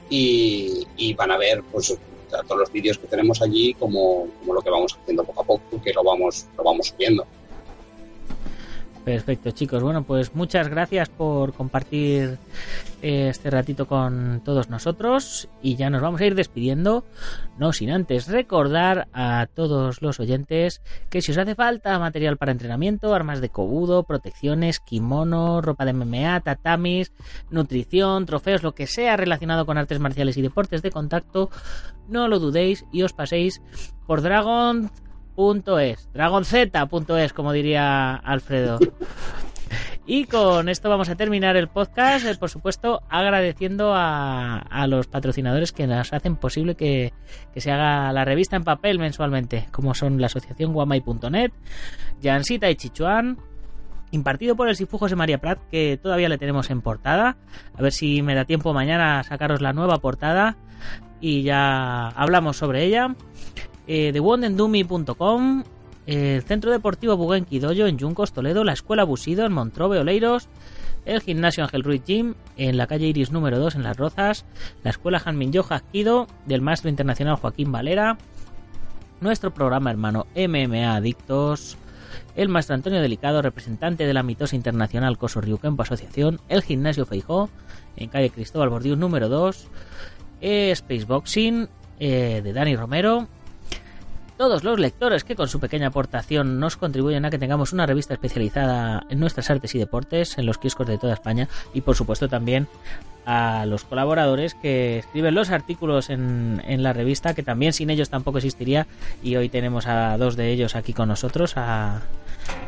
y, 0.10 1.14
van 1.16 1.32
a 1.32 1.38
ver 1.38 1.64
pues 1.72 1.98
todos 2.30 2.60
los 2.60 2.72
vídeos 2.72 2.98
que 2.98 3.08
tenemos 3.08 3.42
allí 3.42 3.74
como, 3.76 4.28
como, 4.40 4.54
lo 4.54 4.62
que 4.62 4.70
vamos 4.70 4.98
haciendo 5.00 5.24
poco 5.24 5.42
a 5.42 5.46
poco, 5.46 5.82
que 5.84 5.94
lo 5.94 6.04
vamos, 6.04 6.46
lo 6.58 6.64
vamos 6.64 6.88
subiendo. 6.88 7.26
Perfecto, 9.04 9.52
chicos. 9.52 9.84
Bueno, 9.84 10.04
pues 10.04 10.34
muchas 10.34 10.70
gracias 10.70 11.10
por 11.10 11.52
compartir 11.54 12.38
eh, 13.02 13.28
este 13.28 13.50
ratito 13.50 13.86
con 13.86 14.42
todos 14.46 14.70
nosotros 14.70 15.50
y 15.62 15.76
ya 15.76 15.90
nos 15.90 16.02
vamos 16.02 16.22
a 16.22 16.26
ir 16.26 16.36
despidiendo, 16.36 17.04
no 17.58 17.74
sin 17.74 17.92
antes 17.92 18.30
recordar 18.30 19.10
a 19.12 19.48
todos 19.54 20.02
los 20.02 20.22
oyentes 20.22 20.82
que 21.10 21.22
si 21.22 21.34
os 21.34 21.38
hace 21.38 21.54
falta 21.54 22.00
material 22.00 22.38
para 22.38 22.54
entrenamiento, 22.54 23.14
armas 23.14 23.42
de 23.42 23.50
cobudo, 23.50 24.04
protecciones, 24.04 24.80
kimono, 24.80 25.62
ropa 25.62 25.84
de 25.84 25.92
MMA, 25.92 26.40
tatamis, 26.40 27.12
nutrición, 27.52 28.26
trofeos, 28.26 28.64
lo 28.64 28.74
que 28.74 28.88
sea 28.88 29.18
relacionado 29.18 29.66
con 29.66 29.78
artes 29.78 30.00
marciales 30.00 30.38
y 30.38 30.42
deportes 30.42 30.82
de 30.82 30.92
contacto, 30.92 31.50
no 32.08 32.30
lo 32.30 32.40
dudéis 32.40 32.86
y 32.94 33.02
os 33.02 33.12
paséis 33.12 33.62
por 34.08 34.22
Dragon 34.22 34.90
.es, 35.36 36.10
dragonz.es, 36.14 37.34
como 37.34 37.52
diría 37.52 38.16
Alfredo. 38.16 38.80
Y 40.06 40.26
con 40.26 40.68
esto 40.68 40.90
vamos 40.90 41.08
a 41.08 41.16
terminar 41.16 41.56
el 41.56 41.70
podcast, 41.70 42.26
eh, 42.26 42.36
por 42.36 42.50
supuesto, 42.50 43.02
agradeciendo 43.10 43.94
a, 43.94 44.58
a, 44.58 44.86
los 44.86 45.08
patrocinadores 45.08 45.72
que 45.72 45.88
nos 45.88 46.12
hacen 46.12 46.36
posible 46.36 46.76
que, 46.76 47.14
que, 47.54 47.62
se 47.62 47.72
haga 47.72 48.12
la 48.12 48.26
revista 48.26 48.58
en 48.58 48.66
papel 48.66 49.00
mensualmente, 49.00 49.66
como 49.72 49.94
son 49.94 50.20
la 50.20 50.28
asociación 50.28 50.74
guamay.net, 50.74 51.52
Jansita 52.22 52.70
y 52.70 52.76
Chichuan, 52.76 53.38
impartido 54.12 54.58
por 54.58 54.68
el 54.68 54.76
Sifu 54.76 55.00
de 55.08 55.16
María 55.16 55.40
Prat, 55.40 55.60
que 55.72 55.98
todavía 55.98 56.30
le 56.30 56.38
tenemos 56.38 56.70
en 56.70 56.82
portada. 56.82 57.38
A 57.74 57.82
ver 57.82 57.94
si 57.94 58.22
me 58.22 58.36
da 58.36 58.44
tiempo 58.44 58.74
mañana 58.74 59.20
a 59.20 59.24
sacaros 59.24 59.62
la 59.62 59.72
nueva 59.72 60.00
portada 60.00 60.58
y 61.22 61.44
ya 61.44 62.10
hablamos 62.10 62.58
sobre 62.58 62.84
ella 62.84 63.16
eh, 63.88 64.12
TheWondendumi.com, 64.14 65.64
el 66.06 66.44
Centro 66.44 66.72
Deportivo 66.72 67.18
Bugenki 67.18 67.60
Dojo 67.60 67.88
en 67.88 68.00
Juncos, 68.00 68.34
Toledo, 68.34 68.64
la 68.64 68.74
Escuela 68.74 69.04
Busido 69.04 69.46
en 69.46 69.54
Montrobe, 69.54 70.00
Oleiros, 70.00 70.50
el 71.06 71.22
Gimnasio 71.22 71.64
Ángel 71.64 71.84
Ruiz 71.84 72.04
Gym 72.06 72.36
en 72.58 72.78
la 72.78 72.88
calle 72.88 73.08
Iris 73.08 73.32
número 73.32 73.60
2 73.60 73.76
en 73.76 73.84
Las 73.84 73.98
Rozas, 73.98 74.46
la 74.84 74.92
Escuela 74.92 75.22
Hanmin 75.24 75.52
Yoja 75.52 75.82
Kido 75.92 76.28
del 76.46 76.62
Maestro 76.62 76.90
Internacional 76.90 77.36
Joaquín 77.36 77.72
Valera, 77.72 78.18
nuestro 79.22 79.54
programa 79.54 79.92
hermano 79.92 80.28
MMA 80.36 80.96
Adictos, 80.96 81.78
el 82.36 82.50
Maestro 82.50 82.76
Antonio 82.76 83.02
Delicado, 83.02 83.42
representante 83.42 84.06
de 84.06 84.14
la 84.14 84.24
mitosa 84.24 84.56
internacional 84.56 85.18
Coso 85.18 85.42
Ryukempo 85.42 85.84
Asociación, 85.84 86.40
el 86.50 86.64
Gimnasio 86.64 87.06
Feijó 87.06 87.50
en 87.96 88.10
calle 88.10 88.30
Cristóbal 88.30 88.70
Bordiú 88.70 88.96
número 88.96 89.30
2, 89.30 89.68
eh, 90.42 90.74
Spaceboxing 90.76 91.70
eh, 92.00 92.42
de 92.44 92.54
Dani 92.54 92.76
Romero, 92.76 93.28
todos 94.44 94.66
los 94.66 94.78
lectores 94.78 95.24
que 95.24 95.38
con 95.38 95.48
su 95.48 95.62
pequeña 95.62 95.88
aportación 95.88 96.60
nos 96.60 96.76
contribuyen 96.76 97.24
a 97.24 97.30
que 97.30 97.40
tengamos 97.40 97.72
una 97.72 97.86
revista 97.86 98.14
especializada 98.14 99.06
en 99.10 99.22
nuestras 99.22 99.50
artes 99.50 99.74
y 99.74 99.80
deportes 99.80 100.38
en 100.38 100.46
los 100.46 100.58
kioscos 100.58 100.86
de 100.86 100.98
toda 100.98 101.14
España 101.14 101.48
y 101.74 101.80
por 101.80 101.96
supuesto 101.96 102.28
también 102.28 102.68
a 103.26 103.66
los 103.66 103.86
colaboradores 103.86 104.54
que 104.54 104.98
escriben 104.98 105.34
los 105.34 105.50
artículos 105.50 106.10
en, 106.10 106.62
en 106.68 106.84
la 106.84 106.92
revista 106.92 107.34
que 107.34 107.42
también 107.42 107.72
sin 107.72 107.90
ellos 107.90 108.10
tampoco 108.10 108.40
existiría. 108.40 108.86
Y 109.24 109.38
hoy 109.38 109.48
tenemos 109.48 109.88
a 109.88 110.18
dos 110.18 110.36
de 110.36 110.52
ellos 110.52 110.76
aquí 110.76 110.92
con 110.92 111.08
nosotros 111.08 111.54
a 111.56 112.02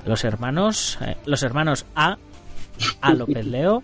los 0.06 0.24
hermanos 0.24 0.98
eh, 1.02 1.18
los 1.26 1.44
hermanos 1.44 1.86
A 1.94 2.18
a 3.02 3.14
López 3.14 3.46
Leo 3.46 3.84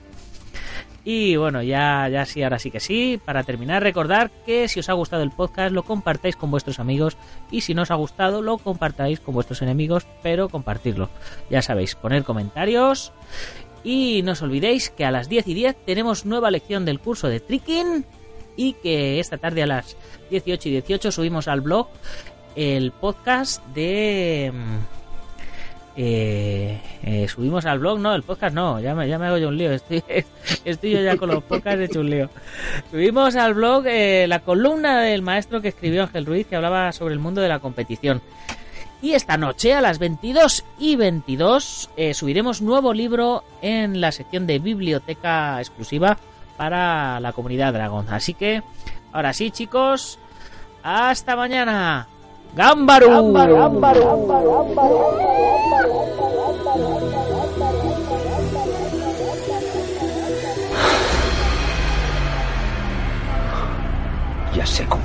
y 1.04 1.36
bueno, 1.36 1.64
ya, 1.64 2.08
ya 2.10 2.26
sí, 2.26 2.44
ahora 2.44 2.60
sí 2.60 2.70
que 2.70 2.80
sí. 2.80 3.20
Para 3.24 3.44
terminar, 3.44 3.82
recordar 3.82 4.30
que 4.46 4.68
si 4.68 4.80
os 4.80 4.90
ha 4.90 4.94
gustado 4.94 5.24
el 5.24 5.32
podcast, 5.32 5.74
lo 5.74 5.84
compartáis 5.84 6.36
con 6.36 6.52
vuestros 6.52 6.80
amigos. 6.80 7.18
Y 7.50 7.62
si 7.62 7.74
no 7.74 7.82
os 7.82 7.92
ha 7.92 7.96
gustado, 7.96 8.42
lo 8.42 8.58
compartáis 8.60 9.20
con 9.20 9.34
vuestros 9.34 9.62
enemigos, 9.62 10.06
pero 10.22 10.50
compartirlo. 10.50 11.10
Ya 11.50 11.62
sabéis, 11.62 11.96
poner 11.96 12.24
comentarios. 12.24 13.14
Y 13.84 14.22
no 14.24 14.34
os 14.34 14.42
olvidéis 14.44 14.92
que 14.92 15.06
a 15.06 15.12
las 15.12 15.28
10 15.28 15.48
y 15.48 15.54
10 15.56 15.86
tenemos 15.86 16.26
nueva 16.26 16.52
lección 16.52 16.86
del 16.86 17.00
curso 17.00 17.28
de 17.30 17.40
Tricking. 17.40 18.06
Y 18.56 18.74
que 18.74 19.20
esta 19.20 19.38
tarde 19.38 19.64
a 19.64 19.68
las 19.68 19.98
18 20.30 20.70
y 20.70 20.72
18 20.74 21.12
subimos 21.12 21.48
al 21.48 21.62
blog 21.62 21.88
el 22.56 22.92
podcast 22.92 23.66
de 23.68 24.52
eh, 26.04 26.82
eh, 27.04 27.28
subimos 27.28 27.68
al 27.68 27.78
blog, 27.78 28.00
no, 28.00 28.16
el 28.16 28.24
podcast 28.24 28.56
no, 28.56 28.80
ya 28.80 28.96
me, 28.96 29.14
hago 29.14 29.38
yo 29.38 29.50
un 29.50 29.58
lío, 29.58 29.72
estoy, 30.66 30.92
yo 30.92 31.00
ya 31.00 31.16
con 31.16 31.30
los 31.30 31.44
podcasts 31.44 31.80
hecho 31.80 32.00
un 32.00 32.10
lío. 32.10 32.28
Subimos 32.90 33.36
al 33.36 33.54
blog 33.54 33.86
eh, 33.86 34.26
la 34.28 34.40
columna 34.40 35.02
del 35.02 35.22
maestro 35.22 35.62
que 35.62 35.68
escribió 35.68 36.02
Ángel 36.02 36.26
Ruiz 36.26 36.48
que 36.48 36.56
hablaba 36.56 36.92
sobre 36.92 37.14
el 37.14 37.20
mundo 37.20 37.40
de 37.40 37.50
la 37.50 37.60
competición. 37.60 38.20
Y 39.04 39.14
esta 39.14 39.38
noche 39.38 39.76
a 39.76 39.82
las 39.82 40.00
22 40.00 40.66
y 40.80 40.96
22 40.96 41.92
eh, 41.96 42.16
subiremos 42.16 42.64
nuevo 42.64 42.96
libro 42.96 43.44
en 43.62 44.02
la 44.02 44.12
sección 44.12 44.48
de 44.48 44.58
biblioteca 44.58 45.60
exclusiva 45.60 46.18
para 46.58 47.20
la 47.20 47.32
comunidad 47.32 47.74
Dragon. 47.74 48.10
Así 48.10 48.34
que, 48.34 48.64
ahora 49.12 49.34
sí 49.34 49.52
chicos, 49.52 50.18
hasta 50.82 51.36
mañana. 51.36 52.08
Gámbaro. 52.54 53.08
Ya 64.54 64.66
sé 64.66 64.86
cómo 64.88 65.02